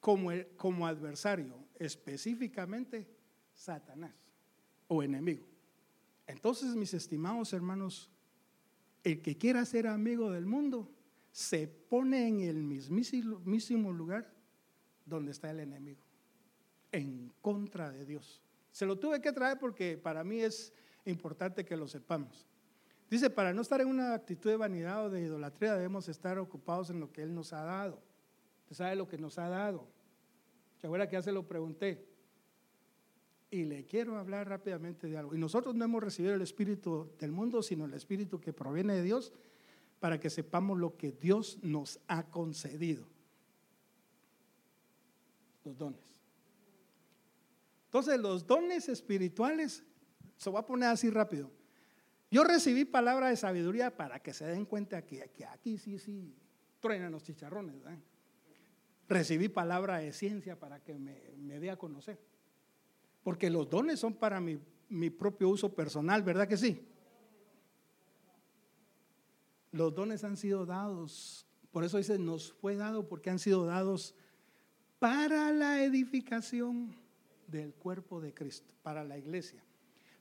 [0.01, 3.09] como, como adversario, específicamente
[3.55, 4.15] Satanás
[4.89, 5.47] o enemigo.
[6.27, 8.11] Entonces, mis estimados hermanos,
[9.03, 10.93] el que quiera ser amigo del mundo
[11.33, 14.33] se pone en el mismísimo lugar
[15.05, 16.01] donde está el enemigo,
[16.93, 18.43] en contra de Dios.
[18.73, 20.73] Se lo tuve que traer porque para mí es
[21.05, 22.47] importante que lo sepamos.
[23.09, 26.91] Dice, para no estar en una actitud de vanidad o de idolatría, debemos estar ocupados
[26.91, 28.03] en lo que Él nos ha dado.
[28.63, 29.87] Usted sabe lo que nos ha dado.
[30.81, 32.05] ¿Se acuerda que ya se lo pregunté?
[33.49, 35.37] Y le quiero hablar rápidamente de algo.
[35.37, 39.03] Y nosotros no hemos recibido el Espíritu del mundo, sino el Espíritu que proviene de
[39.03, 39.33] Dios,
[40.01, 43.07] para que sepamos lo que Dios nos ha concedido.
[45.65, 46.17] Los dones.
[47.85, 49.85] Entonces, los dones espirituales,
[50.37, 51.51] se va a poner así rápido.
[52.37, 56.37] Yo recibí palabra de sabiduría para que se den cuenta que, aquí sí, sí,
[56.81, 57.77] truenan los chicharrones.
[59.09, 62.21] recibí palabra de ciencia para que me, me dé a conocer.
[63.23, 64.61] Porque los dones son para mi,
[64.91, 66.87] mi propio uso personal, ¿verdad que sí?
[69.73, 74.15] Los dones han sido dados, por eso dice, nos fue dado porque han sido dados
[74.99, 76.95] para la edificación
[77.47, 79.66] del cuerpo de Cristo, para la iglesia.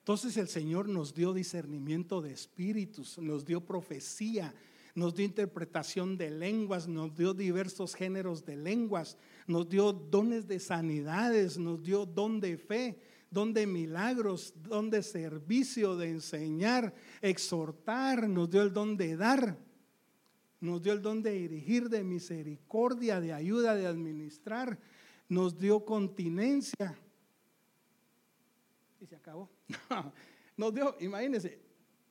[0.06, 4.54] Entonces el Señor nos dio discernimiento de espíritus, nos dio profecía,
[4.94, 10.60] nos dio interpretación de lenguas, nos dio diversos géneros de lenguas, nos dio dones de
[10.60, 13.00] sanidades, nos dio don de fe,
[13.32, 19.58] don de milagros, don de servicio, de enseñar, exhortar, nos dio el don de dar,
[20.62, 24.78] nos dio el don de dirigir, de misericordia, de ayuda, de administrar,
[25.28, 26.96] nos dio continencia.
[29.00, 29.50] Y se acabó.
[30.58, 31.60] nos dio, imagínense,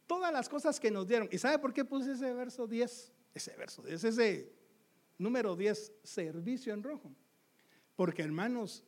[0.06, 1.28] todas las cosas que nos dieron.
[1.30, 3.12] ¿Y sabe por qué puse ese verso 10?
[3.34, 4.52] Ese verso 10, ese
[5.18, 7.10] número 10, servicio en rojo.
[7.96, 8.84] Porque hermanos,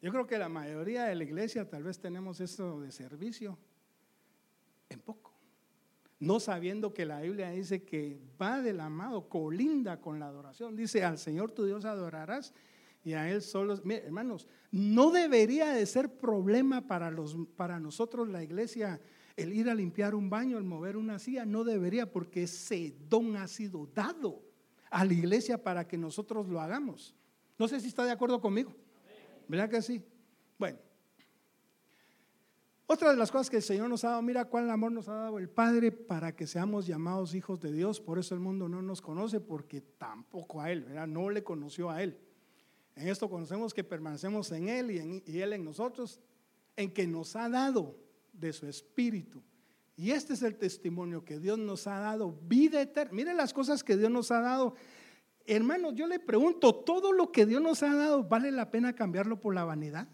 [0.00, 3.58] yo creo que la mayoría de la iglesia tal vez tenemos esto de servicio
[4.88, 5.32] en poco.
[6.20, 10.74] No sabiendo que la Biblia dice que va del amado, colinda con la adoración.
[10.74, 12.52] Dice, al Señor tu Dios adorarás
[13.04, 13.80] y a Él solo.
[13.84, 19.00] hermanos, no debería de ser problema para, los, para nosotros la iglesia
[19.38, 23.36] el ir a limpiar un baño, el mover una silla, no debería porque ese don
[23.36, 24.42] ha sido dado
[24.90, 27.14] a la iglesia para que nosotros lo hagamos.
[27.56, 28.74] No sé si está de acuerdo conmigo.
[29.46, 30.02] ¿Verdad que sí?
[30.58, 30.78] Bueno.
[32.88, 35.14] Otra de las cosas que el Señor nos ha dado, mira cuál amor nos ha
[35.14, 38.00] dado el Padre para que seamos llamados hijos de Dios.
[38.00, 41.06] Por eso el mundo no nos conoce, porque tampoco a Él, ¿verdad?
[41.06, 42.18] No le conoció a Él.
[42.98, 46.18] En esto conocemos que permanecemos en Él y, y Él en nosotros,
[46.76, 47.96] en que nos ha dado
[48.32, 49.40] de su espíritu.
[49.96, 53.12] Y este es el testimonio que Dios nos ha dado, vida eterna.
[53.12, 54.74] Miren las cosas que Dios nos ha dado.
[55.46, 59.40] Hermanos, yo le pregunto, ¿todo lo que Dios nos ha dado vale la pena cambiarlo
[59.40, 60.08] por la vanidad?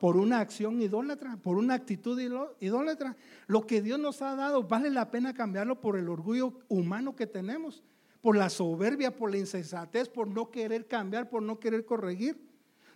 [0.00, 1.36] ¿Por una acción idólatra?
[1.36, 2.20] ¿Por una actitud
[2.60, 3.16] idólatra?
[3.46, 7.28] Lo que Dios nos ha dado, ¿vale la pena cambiarlo por el orgullo humano que
[7.28, 7.84] tenemos?
[8.20, 12.40] ¿Por la soberbia, por la insensatez, por no querer cambiar, por no querer corregir?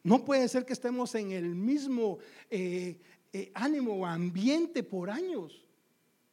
[0.02, 2.18] No puede ser que estemos en el mismo
[2.48, 2.98] eh,
[3.32, 5.66] eh, ánimo o ambiente por años.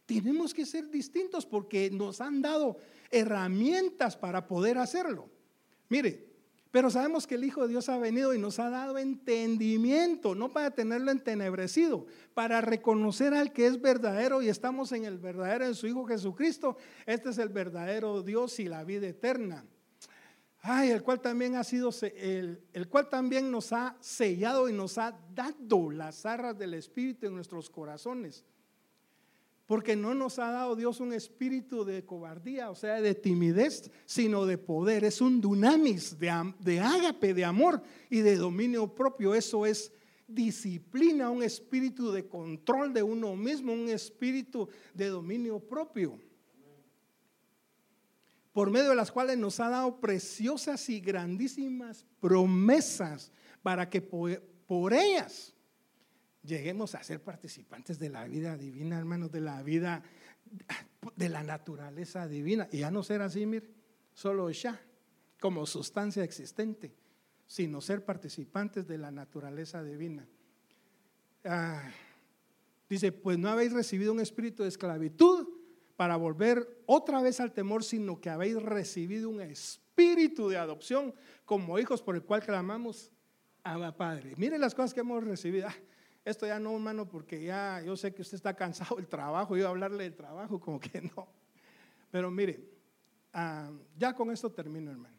[0.05, 2.77] Tenemos que ser distintos porque nos han dado
[3.11, 5.29] herramientas para poder hacerlo.
[5.89, 6.26] Mire,
[6.71, 10.49] pero sabemos que el Hijo de Dios ha venido y nos ha dado entendimiento, no
[10.49, 15.75] para tenerlo entenebrecido, para reconocer al que es verdadero y estamos en el verdadero en
[15.75, 16.77] su Hijo Jesucristo.
[17.05, 19.65] Este es el verdadero Dios y la vida eterna.
[20.61, 24.97] Ay, el cual también ha sido, el, el cual también nos ha sellado y nos
[24.97, 28.43] ha dado las arras del Espíritu en nuestros corazones.
[29.67, 34.47] Porque no nos ha dado Dios un espíritu de cobardía, o sea, de timidez, sino
[34.47, 35.03] de poder.
[35.03, 39.35] Es un dunamis de, de ágape, de amor y de dominio propio.
[39.35, 39.91] Eso es
[40.27, 46.17] disciplina, un espíritu de control de uno mismo, un espíritu de dominio propio
[48.57, 54.93] por medio de las cuales nos ha dado preciosas y grandísimas promesas para que por,
[54.95, 55.53] ellas
[56.47, 60.01] lleguemos a ser participantes de la vida divina, hermanos, de la vida,
[61.15, 62.67] de la naturaleza divina.
[62.71, 63.69] Y ya no ser así, mire,
[64.13, 64.81] solo ya,
[65.39, 66.95] como sustancia existente,
[67.45, 70.25] sino ser participantes de la naturaleza divina.
[71.43, 71.91] Ah,
[72.89, 75.47] dice, pues no habéis recibido un espíritu de esclavitud
[75.97, 81.77] para volver otra vez al temor, sino que habéis recibido un espíritu de adopción como
[81.77, 83.11] hijos por el cual clamamos
[83.63, 84.33] a Padre.
[84.37, 85.67] Miren las cosas que hemos recibido.
[85.67, 85.75] Ah,
[86.29, 89.67] esto ya no, hermano, porque ya yo sé que usted está cansado del trabajo, yo
[89.67, 91.27] hablarle del trabajo como que no.
[92.11, 92.69] Pero mire,
[93.33, 95.15] ah, ya con esto termino, hermano.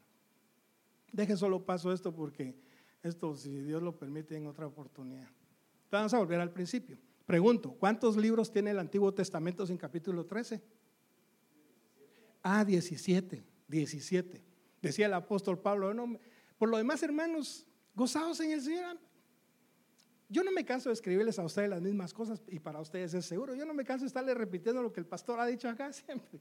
[1.11, 2.55] Deje solo paso esto porque
[3.03, 5.29] esto, si Dios lo permite, en otra oportunidad.
[5.91, 6.99] Vamos a volver al principio.
[7.25, 10.63] Pregunto, ¿cuántos libros tiene el Antiguo Testamento en capítulo 13?
[12.43, 14.45] Ah, 17, 17.
[14.83, 15.95] Decía el apóstol Pablo,
[16.59, 19.08] por lo demás, hermanos, gozados en el Señor.
[20.29, 23.25] Yo no me canso de escribirles a ustedes las mismas cosas y para ustedes es
[23.25, 23.55] seguro.
[23.55, 26.41] Yo no me canso de estarles repitiendo lo que el pastor ha dicho acá siempre.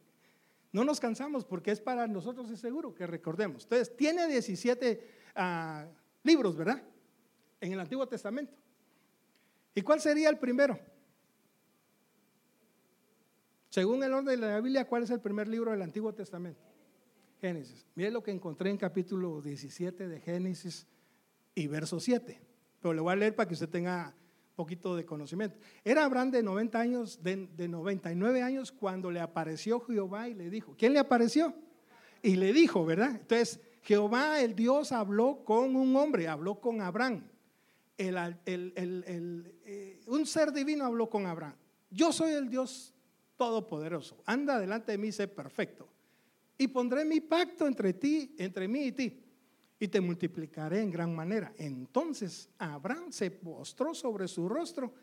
[0.74, 3.64] No nos cansamos porque es para nosotros es seguro que recordemos.
[3.64, 5.88] Entonces, tiene 17 ah,
[6.24, 6.84] libros, ¿verdad?
[7.62, 8.54] En el Antiguo Testamento.
[9.74, 10.78] ¿Y cuál sería el primero?
[13.70, 16.62] Según el orden de la Biblia, ¿cuál es el primer libro del Antiguo Testamento?
[17.40, 17.86] Génesis.
[17.96, 20.88] Miren lo que encontré en capítulo 17 de Génesis
[21.56, 22.47] y verso 7.
[22.82, 24.14] Pero le voy a leer para que usted tenga
[24.56, 25.58] poquito de conocimiento.
[25.84, 30.50] Era Abraham de 90 años, de, de 99 años, cuando le apareció Jehová y le
[30.50, 31.54] dijo, ¿quién le apareció?
[32.24, 33.12] Y le dijo, ¿verdad?
[33.12, 37.24] Entonces, Jehová, el Dios, habló con un hombre, habló con Abraham
[37.98, 41.56] eh, un ser divino habló con Abraham.
[41.90, 42.94] Yo soy el Dios
[43.38, 44.22] todopoderoso.
[44.26, 45.88] Anda delante de mí, sé perfecto.
[46.58, 49.24] Y pondré mi pacto entre ti, entre mí y ti,
[49.80, 51.54] y te multiplicaré en gran manera.
[51.58, 54.94] Entonces Abraham se postró sobre su rostro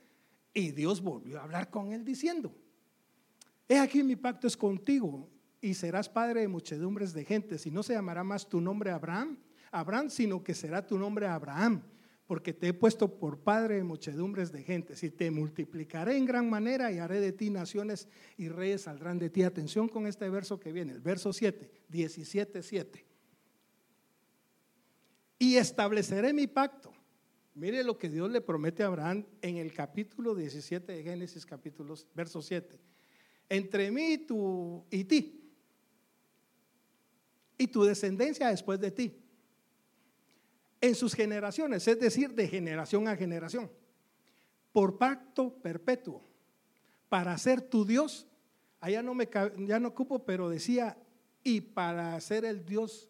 [0.53, 2.55] y Dios volvió a hablar con él diciendo,
[3.68, 5.29] he aquí mi pacto es contigo
[5.61, 7.59] y serás padre de muchedumbres de gente.
[7.59, 9.39] Si no se llamará más tu nombre Abraham,
[9.70, 11.83] Abraham, sino que será tu nombre Abraham
[12.27, 14.97] porque te he puesto por padre de muchedumbres de gente.
[14.97, 19.31] Si te multiplicaré en gran manera y haré de ti naciones y reyes saldrán de
[19.31, 19.43] ti.
[19.43, 23.13] Atención con este verso que viene, el verso 7, 17, 7.
[25.39, 26.95] Y estableceré mi pacto
[27.55, 31.95] Mire lo que Dios le promete a Abraham en el capítulo 17 de Génesis, capítulo,
[32.12, 32.80] verso 7.
[33.49, 35.41] Entre mí y, y ti,
[37.57, 39.16] y tu descendencia después de ti,
[40.80, 43.70] en sus generaciones, es decir, de generación a generación,
[44.72, 46.24] por pacto perpetuo,
[47.09, 48.26] para ser tu Dios.
[48.80, 49.28] Allá no me
[49.59, 50.99] ya no ocupo, pero decía
[51.45, 53.09] y para ser el Dios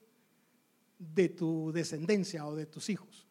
[0.99, 3.27] de tu descendencia o de tus hijos.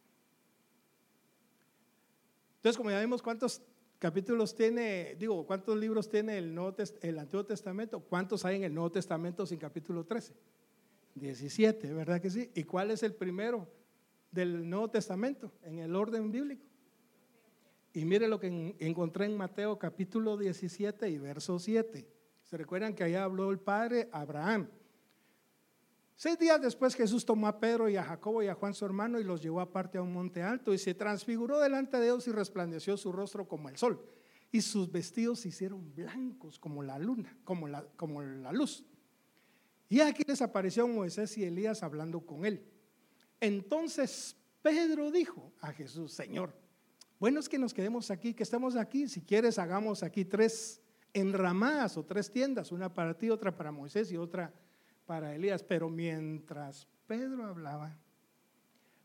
[2.57, 3.61] Entonces, como ya vimos cuántos
[3.99, 8.73] capítulos tiene, digo, cuántos libros tiene el, Nuevo el Antiguo Testamento, cuántos hay en el
[8.73, 10.33] Nuevo Testamento sin capítulo 13.
[11.15, 12.49] 17, ¿verdad que sí?
[12.55, 13.67] ¿Y cuál es el primero
[14.31, 16.65] del Nuevo Testamento en el orden bíblico?
[17.93, 22.07] Y mire lo que encontré en Mateo capítulo 17 y verso 7.
[22.43, 24.67] ¿Se recuerdan que allá habló el padre Abraham?
[26.23, 29.19] Seis días después Jesús tomó a Pedro y a Jacobo y a Juan su hermano
[29.19, 32.31] y los llevó aparte a un monte alto y se transfiguró delante de Dios y
[32.31, 34.01] resplandeció su rostro como el sol
[34.49, 38.85] y sus vestidos se hicieron blancos como la luna, como la, como la luz.
[39.89, 42.63] Y aquí les apareció Moisés y Elías hablando con él.
[43.41, 46.53] Entonces Pedro dijo a Jesús, Señor,
[47.19, 50.79] bueno es que nos quedemos aquí, que estamos aquí, si quieres hagamos aquí tres
[51.11, 54.72] enramadas o tres tiendas, una para ti, otra para Moisés y otra para
[55.19, 57.97] Elías, pero mientras Pedro hablaba,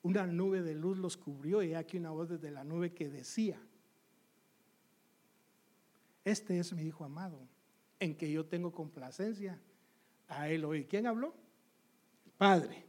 [0.02, 3.60] una nube de luz los cubrió y aquí una voz desde la nube que decía,
[6.24, 7.38] este es mi hijo amado,
[8.00, 9.60] en que yo tengo complacencia
[10.28, 10.84] a él hoy.
[10.84, 11.34] ¿Quién habló?
[12.36, 12.86] Padre.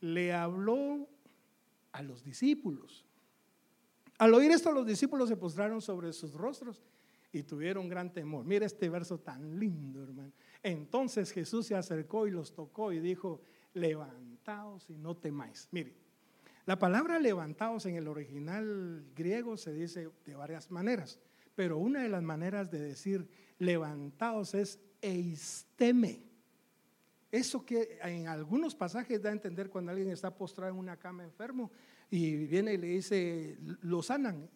[0.00, 1.08] Le habló
[1.92, 3.04] a los discípulos.
[4.18, 6.82] Al oír esto, los discípulos se postraron sobre sus rostros
[7.32, 8.44] y tuvieron gran temor.
[8.44, 10.32] Mira este verso tan lindo, hermano.
[10.66, 13.40] Entonces Jesús se acercó y los tocó y dijo,
[13.72, 15.68] levantaos y no temáis.
[15.70, 15.94] Mire,
[16.64, 21.20] la palabra levantaos en el original griego se dice de varias maneras,
[21.54, 23.28] pero una de las maneras de decir
[23.60, 26.24] levantaos es eisteme.
[27.30, 31.22] Eso que en algunos pasajes da a entender cuando alguien está postrado en una cama
[31.22, 31.70] enfermo
[32.10, 34.50] y viene y le dice, lo sanan.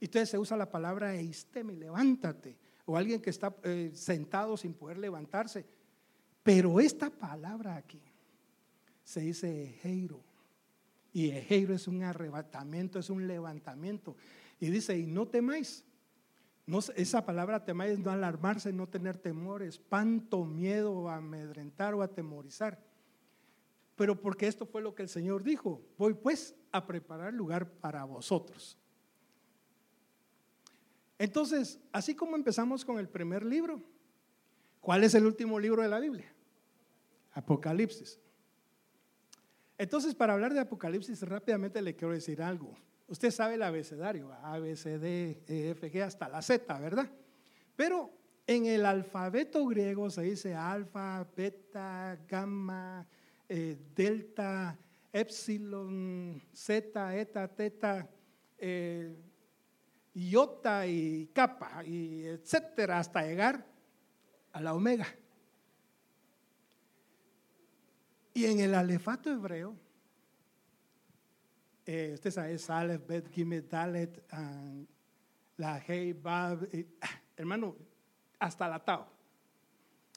[0.00, 4.98] Entonces se usa la palabra eisteme, levántate o alguien que está eh, sentado sin poder
[4.98, 5.64] levantarse.
[6.42, 8.02] Pero esta palabra aquí
[9.04, 10.20] se dice ejeiro.
[11.12, 14.16] Y ejeiro es un arrebatamiento, es un levantamiento.
[14.58, 15.84] Y dice, y no temáis.
[16.66, 22.82] No, esa palabra temáis no alarmarse, no tener temor, espanto, miedo, amedrentar o atemorizar.
[23.94, 28.02] Pero porque esto fue lo que el Señor dijo, voy pues a preparar lugar para
[28.02, 28.79] vosotros.
[31.20, 33.82] Entonces, así como empezamos con el primer libro,
[34.80, 36.32] ¿cuál es el último libro de la Biblia?
[37.32, 38.18] Apocalipsis.
[39.76, 42.74] Entonces, para hablar de Apocalipsis, rápidamente le quiero decir algo.
[43.06, 47.10] Usted sabe el abecedario, A, B, C, D, E, F, G, hasta la Z, ¿verdad?
[47.76, 48.10] Pero
[48.46, 53.06] en el alfabeto griego se dice alfa, beta, gamma,
[53.46, 54.78] eh, delta,
[55.12, 58.08] epsilon, zeta, eta, teta,
[58.56, 59.14] eh,
[60.14, 63.66] iota y capa y etcétera hasta llegar
[64.52, 65.06] a la omega.
[68.34, 69.76] Y en el alefato hebreo,
[71.84, 74.24] eh, usted sabe, Salef, Bet, Gimet, Dalet,
[75.56, 76.68] la Hei, Bab,
[77.36, 77.76] hermano,
[78.38, 79.06] hasta la Tao.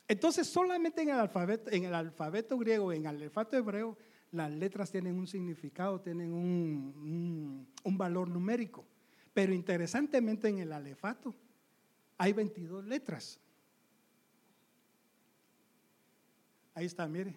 [0.08, 3.98] Entonces, solamente en el alfabeto, en el alfabeto griego, en el alefato hebreo,
[4.32, 8.86] las letras tienen un significado, tienen un valor numérico.
[9.34, 11.34] Pero interesantemente en el alefato
[12.18, 13.40] hay 22 letras.
[16.76, 17.36] Ahí está, mire.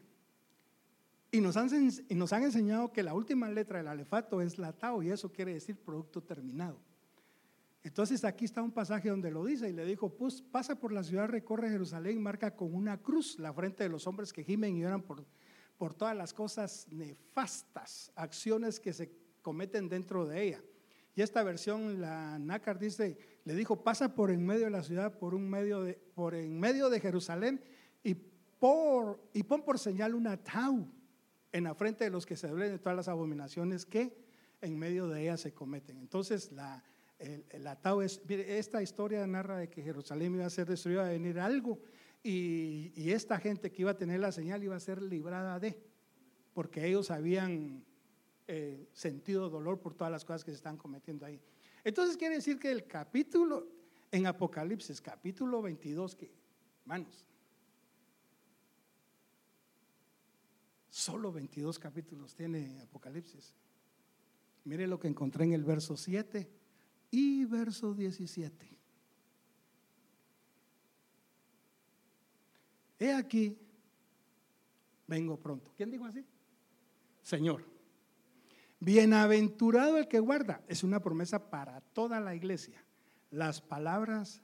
[1.31, 1.69] Y nos, han,
[2.09, 5.31] y nos han enseñado que la última letra del alefato es la tau y eso
[5.33, 6.79] quiere decir producto terminado.
[7.83, 11.05] Entonces aquí está un pasaje donde lo dice y le dijo, pues pasa por la
[11.05, 14.81] ciudad, recorre Jerusalén, marca con una cruz la frente de los hombres que gimen y
[14.81, 15.25] lloran por,
[15.77, 20.63] por todas las cosas nefastas, acciones que se cometen dentro de ella.
[21.17, 25.19] Y esta versión, la nácar dice, le dijo, pasa por en medio de la ciudad,
[25.19, 27.59] por, un medio de, por en medio de Jerusalén
[28.05, 30.87] y, por, y pon por señal una tau
[31.53, 34.15] en la frente de los que se duelen de todas las abominaciones que
[34.61, 35.97] en medio de ella se cometen.
[35.97, 36.85] Entonces, la,
[37.61, 41.13] la tau es, esta historia narra de que Jerusalén iba a ser destruida, iba a
[41.13, 41.81] venir algo
[42.23, 45.83] y, y esta gente que iba a tener la señal iba a ser librada de,
[46.53, 47.86] porque ellos habían
[48.49, 51.41] eh, sentido dolor por todas las cosas que se están cometiendo ahí.
[51.83, 53.67] Entonces quiere decir que el capítulo
[54.11, 56.31] en Apocalipsis, capítulo 22, que,
[56.83, 57.25] hermanos,
[60.91, 63.55] solo 22 capítulos tiene Apocalipsis.
[64.65, 66.49] Mire lo que encontré en el verso 7
[67.11, 68.77] y verso 17.
[72.99, 73.59] He aquí,
[75.07, 75.73] vengo pronto.
[75.77, 76.25] ¿Quién dijo así?
[77.23, 77.76] Señor.
[78.81, 80.63] Bienaventurado el que guarda.
[80.69, 82.85] Es una promesa para toda la iglesia.
[83.31, 84.43] Las palabras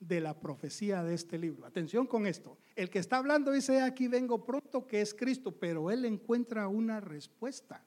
[0.00, 1.66] de la profecía de este libro.
[1.66, 2.58] Atención con esto.
[2.76, 7.00] El que está hablando dice, aquí vengo pronto, que es Cristo, pero él encuentra una
[7.00, 7.84] respuesta.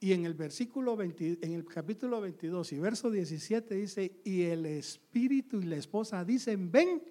[0.00, 4.66] Y en el versículo 20, en el capítulo 22 y verso 17 dice, y el
[4.66, 7.02] espíritu y la esposa dicen, ven,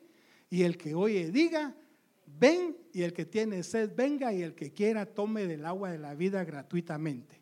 [0.49, 1.75] y el que oye diga,
[2.28, 5.97] ven, y el que tiene sed venga, y el que quiera tome del agua de
[5.97, 7.41] la vida gratuitamente.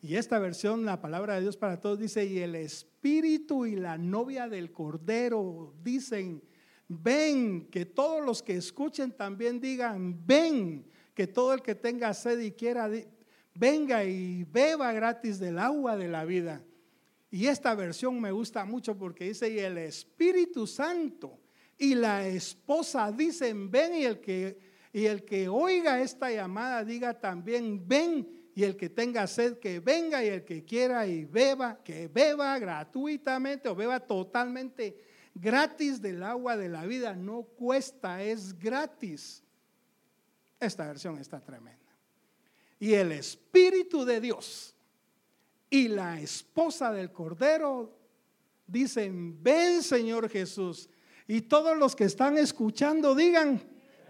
[0.00, 3.96] Y esta versión, la palabra de Dios para todos, dice, y el espíritu y la
[3.96, 6.42] novia del cordero dicen,
[6.88, 12.38] ven, que todos los que escuchen también digan, ven, que todo el que tenga sed
[12.40, 12.90] y quiera
[13.54, 16.62] venga y beba gratis del agua de la vida.
[17.30, 21.40] Y esta versión me gusta mucho porque dice, y el Espíritu Santo
[21.78, 24.58] y la esposa dicen, ven, y el que,
[24.92, 29.80] y el que oiga esta llamada diga también, ven, y el que tenga sed, que
[29.80, 34.96] venga, y el que quiera y beba, que beba gratuitamente o beba totalmente
[35.34, 37.14] gratis del agua de la vida.
[37.14, 39.42] No cuesta, es gratis.
[40.60, 41.84] Esta versión está tremenda
[42.84, 44.74] y el Espíritu de Dios
[45.70, 47.98] y la esposa del Cordero
[48.66, 50.90] dicen, ven Señor Jesús.
[51.26, 53.62] Y todos los que están escuchando digan,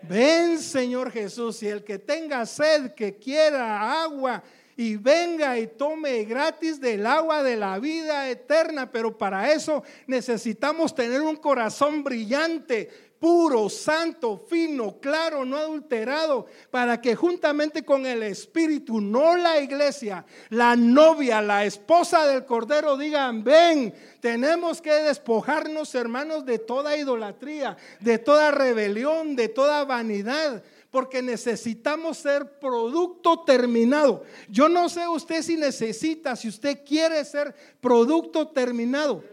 [0.02, 1.62] ven Señor Jesús.
[1.62, 4.42] Y el que tenga sed, que quiera agua,
[4.76, 8.90] y venga y tome gratis del agua de la vida eterna.
[8.90, 12.90] Pero para eso necesitamos tener un corazón brillante,
[13.24, 20.26] puro, santo, fino, claro, no adulterado, para que juntamente con el Espíritu, no la iglesia,
[20.50, 27.78] la novia, la esposa del Cordero digan, ven, tenemos que despojarnos, hermanos, de toda idolatría,
[27.98, 34.22] de toda rebelión, de toda vanidad porque necesitamos ser producto terminado.
[34.48, 39.24] Yo no sé usted si necesita, si usted quiere ser producto terminado.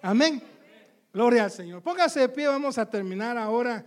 [0.00, 0.40] Amén.
[1.12, 1.82] Gloria al Señor.
[1.82, 3.84] Póngase de pie, vamos a terminar ahora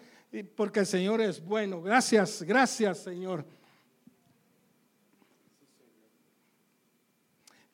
[0.56, 1.82] porque el Señor es bueno.
[1.82, 3.46] Gracias, gracias Señor.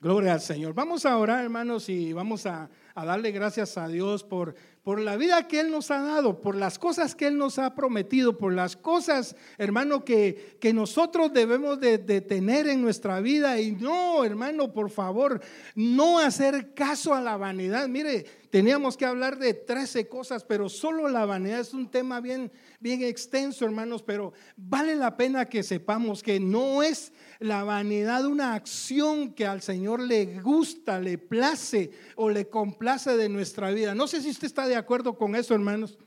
[0.01, 0.73] Gloria al Señor.
[0.73, 5.45] Vamos a orar, hermanos, y vamos a, darle gracias a Dios por, por la vida
[5.45, 8.77] que Él nos ha dado, por las cosas que Él nos ha prometido, por las
[8.77, 13.59] cosas, hermano, que, que nosotros debemos de, de, tener en nuestra vida.
[13.59, 15.41] Y no, hermano, por favor,
[15.75, 17.89] no hacer caso a la vanidad.
[17.89, 22.51] Mire, Teníamos que hablar de 13 cosas, pero solo la vanidad es un tema bien,
[22.79, 28.53] bien extenso, hermanos, pero vale la pena que sepamos que no es la vanidad una
[28.53, 33.95] acción que al Señor le gusta, le place o le complace de nuestra vida.
[33.95, 35.97] No sé si usted está de acuerdo con eso, hermanos.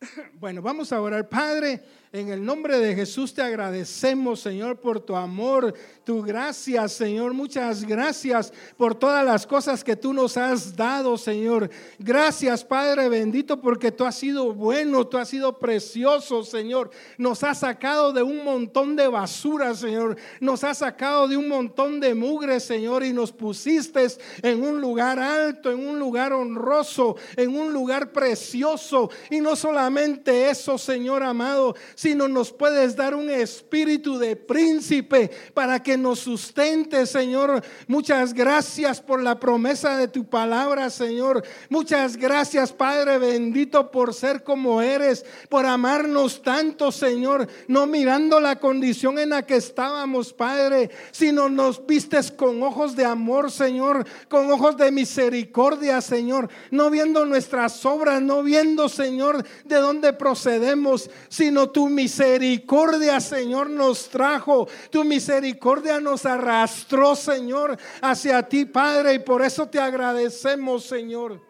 [0.38, 1.26] Bueno, vamos a orar.
[1.26, 1.82] Padre,
[2.12, 7.34] en el nombre de Jesús te agradecemos, Señor, por tu amor, tu gracia, Señor.
[7.34, 11.68] Muchas gracias por todas las cosas que tú nos has dado, Señor.
[11.98, 16.90] Gracias, Padre bendito, porque tú has sido bueno, tú has sido precioso, Señor.
[17.18, 20.16] Nos has sacado de un montón de basura, Señor.
[20.40, 24.06] Nos has sacado de un montón de mugre, Señor, y nos pusiste
[24.42, 29.10] en un lugar alto, en un lugar honroso, en un lugar precioso.
[29.30, 35.82] Y no solamente eso, Señor amado, sino nos puedes dar un espíritu de príncipe para
[35.82, 37.64] que nos sustente, Señor.
[37.88, 41.42] Muchas gracias por la promesa de tu palabra, Señor.
[41.68, 48.58] Muchas gracias, Padre bendito, por ser como eres, por amarnos tanto, Señor, no mirando la
[48.60, 54.50] condición en la que estábamos, Padre, sino nos vistes con ojos de amor, Señor, con
[54.50, 61.70] ojos de misericordia, Señor, no viendo nuestras obras, no viendo, Señor, de dónde procedemos, sino
[61.70, 64.68] tu misericordia, Señor, nos trajo.
[64.90, 69.14] Tu misericordia nos arrastró, Señor, hacia ti, Padre.
[69.14, 71.45] Y por eso te agradecemos, Señor.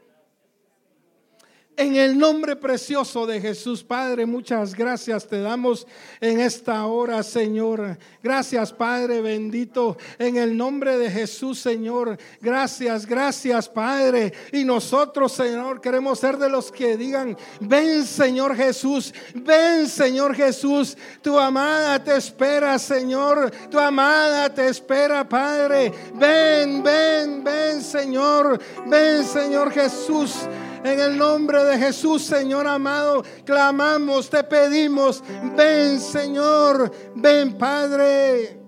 [1.78, 5.86] En el nombre precioso de Jesús, Padre, muchas gracias te damos
[6.22, 7.98] en esta hora, Señor.
[8.22, 12.16] Gracias, Padre bendito, en el nombre de Jesús, Señor.
[12.40, 14.32] Gracias, gracias, Padre.
[14.52, 20.96] Y nosotros, Señor, queremos ser de los que digan, ven, Señor Jesús, ven, Señor Jesús.
[21.20, 23.50] Tu amada te espera, Señor.
[23.70, 25.92] Tu amada te espera, Padre.
[26.14, 28.58] Ven, ven, ven, Señor.
[28.86, 30.48] Ven, Señor Jesús.
[30.86, 35.20] En el nombre de Jesús, Señor amado, clamamos, te pedimos,
[35.56, 38.60] ven Señor, ven Padre.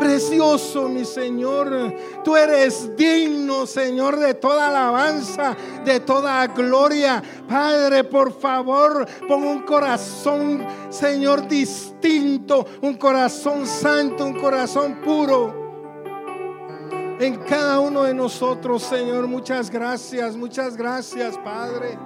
[0.00, 1.94] Precioso, mi Señor.
[2.24, 7.22] Tú eres digno, Señor, de toda alabanza, de toda gloria.
[7.48, 15.65] Padre, por favor, pon un corazón, Señor, distinto, un corazón santo, un corazón puro
[17.18, 19.26] en cada uno de nosotros, Señor.
[19.26, 21.98] Muchas gracias, muchas gracias, Padre.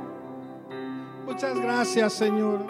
[1.27, 2.61] Muchas gracias, Señor.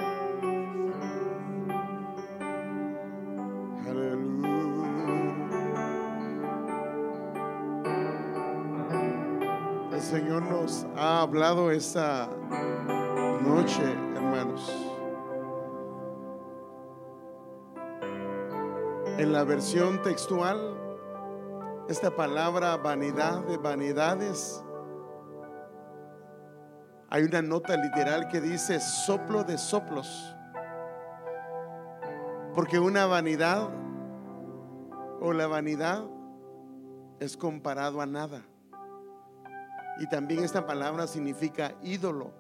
[9.93, 12.29] El Señor nos ha hablado esta
[13.43, 13.83] noche,
[14.15, 14.73] hermanos.
[19.19, 20.90] En la versión textual,
[21.89, 24.63] esta palabra vanidad de vanidades,
[27.09, 30.37] hay una nota literal que dice soplo de soplos.
[32.55, 33.69] Porque una vanidad
[35.21, 36.05] o la vanidad
[37.19, 38.43] es comparado a nada.
[39.99, 42.33] Y también esta palabra significa ídolo.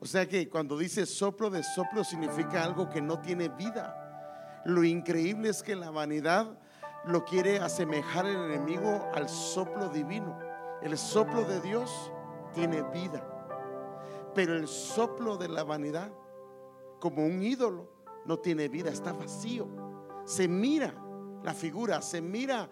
[0.00, 4.62] O sea que cuando dice soplo de soplo significa algo que no tiene vida.
[4.66, 6.58] Lo increíble es que la vanidad
[7.06, 10.38] lo quiere asemejar el enemigo al soplo divino.
[10.82, 12.12] El soplo de Dios
[12.54, 13.30] tiene vida.
[14.34, 16.10] Pero el soplo de la vanidad,
[17.00, 17.88] como un ídolo,
[18.24, 19.68] no tiene vida, está vacío.
[20.24, 20.94] Se mira
[21.42, 22.68] la figura, se mira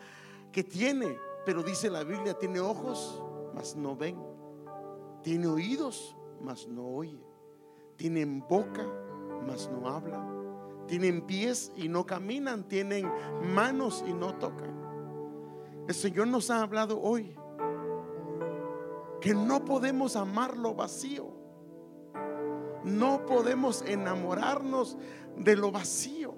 [0.50, 3.22] que tiene, pero dice la Biblia, tiene ojos,
[3.54, 4.18] mas no ven.
[5.22, 7.22] Tiene oídos, mas no oye.
[7.96, 8.84] Tienen boca,
[9.46, 10.41] mas no hablan.
[10.92, 12.64] Tienen pies y no caminan.
[12.64, 13.10] Tienen
[13.54, 14.76] manos y no tocan.
[15.88, 17.34] El Señor nos ha hablado hoy
[19.18, 21.32] que no podemos amar lo vacío.
[22.84, 24.98] No podemos enamorarnos
[25.38, 26.34] de lo vacío.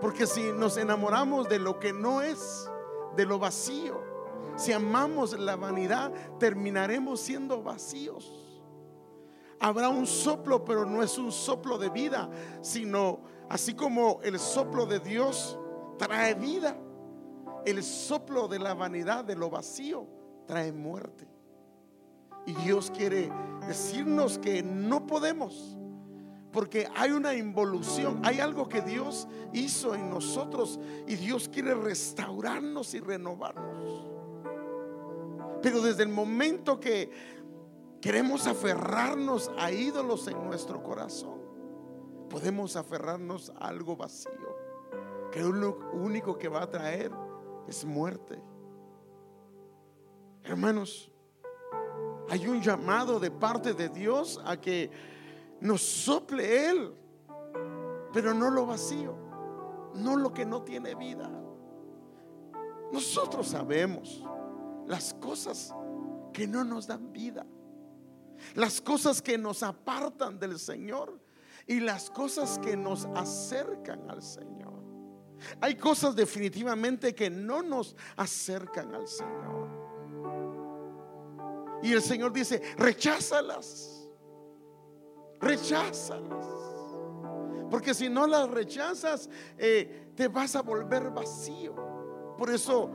[0.00, 2.70] Porque si nos enamoramos de lo que no es,
[3.16, 4.00] de lo vacío,
[4.56, 8.45] si amamos la vanidad, terminaremos siendo vacíos.
[9.60, 12.28] Habrá un soplo, pero no es un soplo de vida,
[12.60, 15.58] sino así como el soplo de Dios
[15.98, 16.76] trae vida,
[17.64, 20.06] el soplo de la vanidad, de lo vacío,
[20.46, 21.26] trae muerte.
[22.46, 23.32] Y Dios quiere
[23.66, 25.76] decirnos que no podemos,
[26.52, 32.94] porque hay una involución, hay algo que Dios hizo en nosotros y Dios quiere restaurarnos
[32.94, 34.16] y renovarnos.
[35.60, 37.10] Pero desde el momento que
[38.06, 41.40] queremos aferrarnos a ídolos en nuestro corazón,
[42.30, 44.30] podemos aferrarnos a algo vacío,
[45.32, 47.10] que lo único que va a traer
[47.66, 48.40] es muerte.
[50.44, 51.10] Hermanos,
[52.30, 54.88] hay un llamado de parte de Dios a que
[55.60, 56.94] nos sople Él,
[58.12, 59.16] pero no lo vacío,
[59.94, 61.28] no lo que no tiene vida.
[62.92, 64.24] Nosotros sabemos
[64.86, 65.74] las cosas
[66.32, 67.44] que no nos dan vida,
[68.54, 71.18] las cosas que nos apartan del Señor
[71.66, 74.74] y las cosas que nos acercan al Señor.
[75.60, 79.68] Hay cosas definitivamente que no nos acercan al Señor.
[81.82, 84.08] Y el Señor dice, recházalas,
[85.40, 86.46] recházalas.
[87.70, 91.74] Porque si no las rechazas, eh, te vas a volver vacío.
[92.38, 92.90] Por eso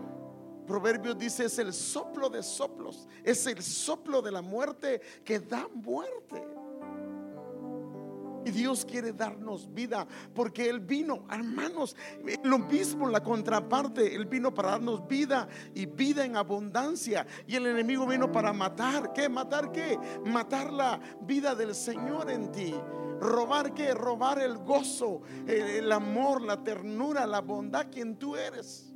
[0.65, 5.67] Proverbios dice, es el soplo de soplos, es el soplo de la muerte que da
[5.73, 6.41] muerte.
[8.43, 11.95] Y Dios quiere darnos vida porque Él vino, hermanos,
[12.43, 17.27] lo mismo, la contraparte, Él vino para darnos vida y vida en abundancia.
[17.45, 19.13] Y el enemigo vino para matar.
[19.13, 19.29] ¿Qué?
[19.29, 19.97] ¿Matar qué?
[20.25, 22.73] Matar la vida del Señor en ti.
[23.19, 23.93] ¿Robar qué?
[23.93, 28.90] Robar el gozo, el, amor, la ternura, la bondad, quien tú eres.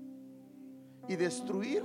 [1.07, 1.83] Y destruir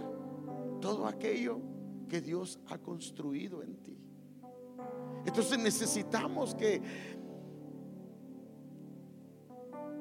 [0.80, 1.60] todo aquello
[2.09, 3.97] que Dios ha construido en ti.
[5.24, 6.80] Entonces necesitamos que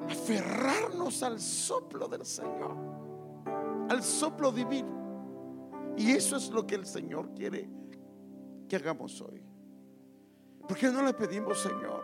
[0.09, 2.75] aferrarnos al soplo del Señor,
[3.89, 5.93] al soplo divino.
[5.97, 7.69] Y eso es lo que el Señor quiere
[8.67, 9.43] que hagamos hoy.
[10.67, 12.03] ¿Por qué no le pedimos, Señor?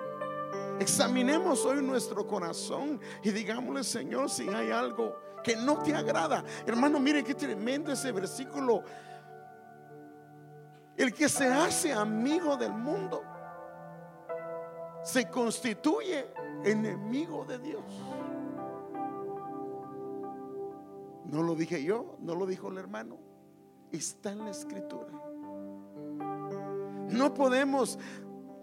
[0.80, 5.16] Examinemos hoy nuestro corazón y digámosle, Señor, si hay algo
[5.46, 6.44] que no te agrada.
[6.66, 8.82] Hermano, mire qué tremendo ese versículo.
[10.98, 13.22] El que se hace amigo del mundo
[15.04, 16.26] se constituye
[16.64, 17.84] enemigo de Dios.
[21.26, 23.20] No lo dije yo, no lo dijo el hermano.
[23.92, 25.12] Está en la escritura.
[27.10, 28.00] No podemos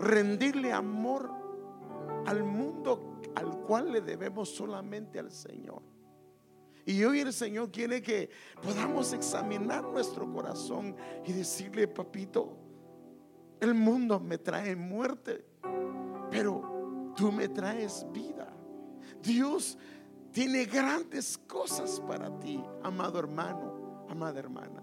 [0.00, 1.30] rendirle amor
[2.26, 5.91] al mundo al cual le debemos solamente al Señor.
[6.84, 8.28] Y hoy el Señor quiere que
[8.60, 12.56] podamos examinar nuestro corazón y decirle, papito,
[13.60, 15.44] el mundo me trae muerte,
[16.30, 18.52] pero tú me traes vida.
[19.22, 19.78] Dios
[20.32, 24.82] tiene grandes cosas para ti, amado hermano, amada hermana.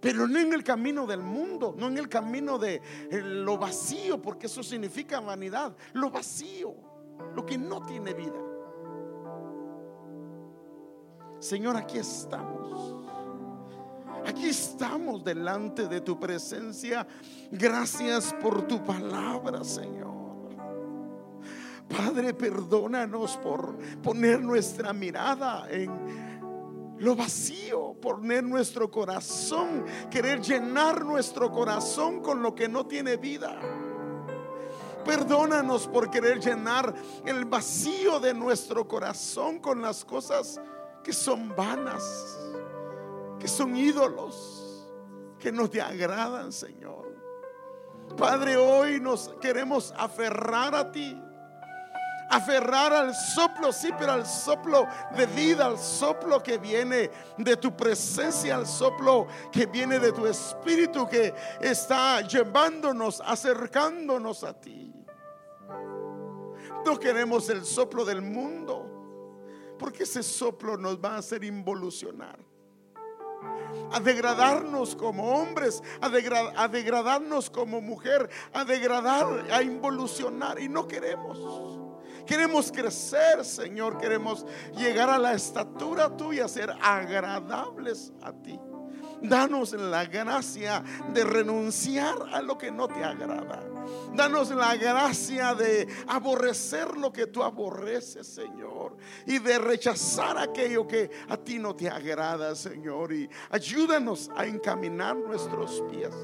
[0.00, 4.20] Pero no en el camino del mundo, no en el camino de eh, lo vacío,
[4.20, 6.74] porque eso significa vanidad, lo vacío,
[7.34, 8.53] lo que no tiene vida.
[11.44, 12.94] Señor, aquí estamos.
[14.26, 17.06] Aquí estamos delante de tu presencia.
[17.50, 20.14] Gracias por tu palabra, Señor.
[21.86, 31.52] Padre, perdónanos por poner nuestra mirada en lo vacío, poner nuestro corazón, querer llenar nuestro
[31.52, 33.60] corazón con lo que no tiene vida.
[35.04, 36.94] Perdónanos por querer llenar
[37.26, 40.58] el vacío de nuestro corazón con las cosas
[41.04, 42.38] que son vanas,
[43.38, 44.90] que son ídolos,
[45.38, 47.14] que no te agradan, Señor.
[48.16, 51.20] Padre, hoy nos queremos aferrar a ti.
[52.30, 57.76] Aferrar al soplo, sí, pero al soplo de vida, al soplo que viene de tu
[57.76, 64.90] presencia, al soplo que viene de tu espíritu que está llevándonos, acercándonos a ti.
[66.86, 68.93] No queremos el soplo del mundo.
[69.78, 72.38] Porque ese soplo nos va a hacer involucionar.
[73.92, 80.60] A degradarnos como hombres, a, a degradarnos como mujer, a degradar, a involucionar.
[80.60, 81.38] Y no queremos.
[82.26, 83.98] Queremos crecer, Señor.
[83.98, 84.46] Queremos
[84.76, 88.58] llegar a la estatura tuya, ser agradables a ti.
[89.24, 90.82] Danos la gracia
[91.12, 93.62] de renunciar a lo que no te agrada.
[94.14, 98.96] Danos la gracia de aborrecer lo que tú aborreces, Señor.
[99.26, 103.12] Y de rechazar aquello que a ti no te agrada, Señor.
[103.12, 106.14] Y ayúdanos a encaminar nuestros pies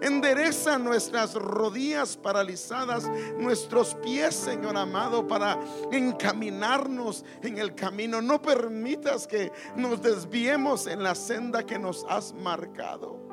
[0.00, 5.58] Endereza nuestras rodillas paralizadas, nuestros pies, Señor amado, para
[5.92, 8.20] encaminarnos en el camino.
[8.20, 13.24] No permitas que nos desviemos en la senda que nos has marcado.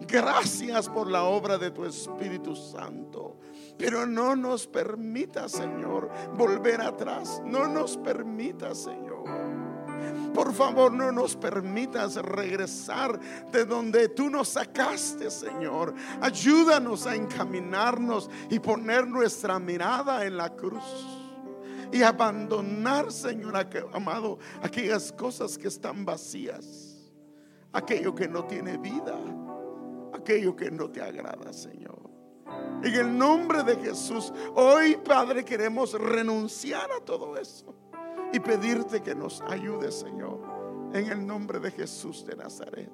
[0.00, 3.38] Gracias por la obra de tu Espíritu Santo.
[3.78, 7.40] Pero no nos permita, Señor, volver atrás.
[7.44, 9.11] No nos permita, Señor
[10.32, 13.18] por favor, no nos permitas regresar
[13.50, 15.94] de donde tú nos sacaste, Señor.
[16.20, 20.82] Ayúdanos a encaminarnos y poner nuestra mirada en la cruz.
[21.92, 23.54] Y abandonar, Señor
[23.92, 26.96] amado, aquellas cosas que están vacías.
[27.72, 29.18] Aquello que no tiene vida.
[30.14, 32.10] Aquello que no te agrada, Señor.
[32.82, 37.81] En el nombre de Jesús, hoy, Padre, queremos renunciar a todo eso
[38.32, 40.40] y pedirte que nos ayude, Señor,
[40.92, 42.90] en el nombre de Jesús de Nazaret.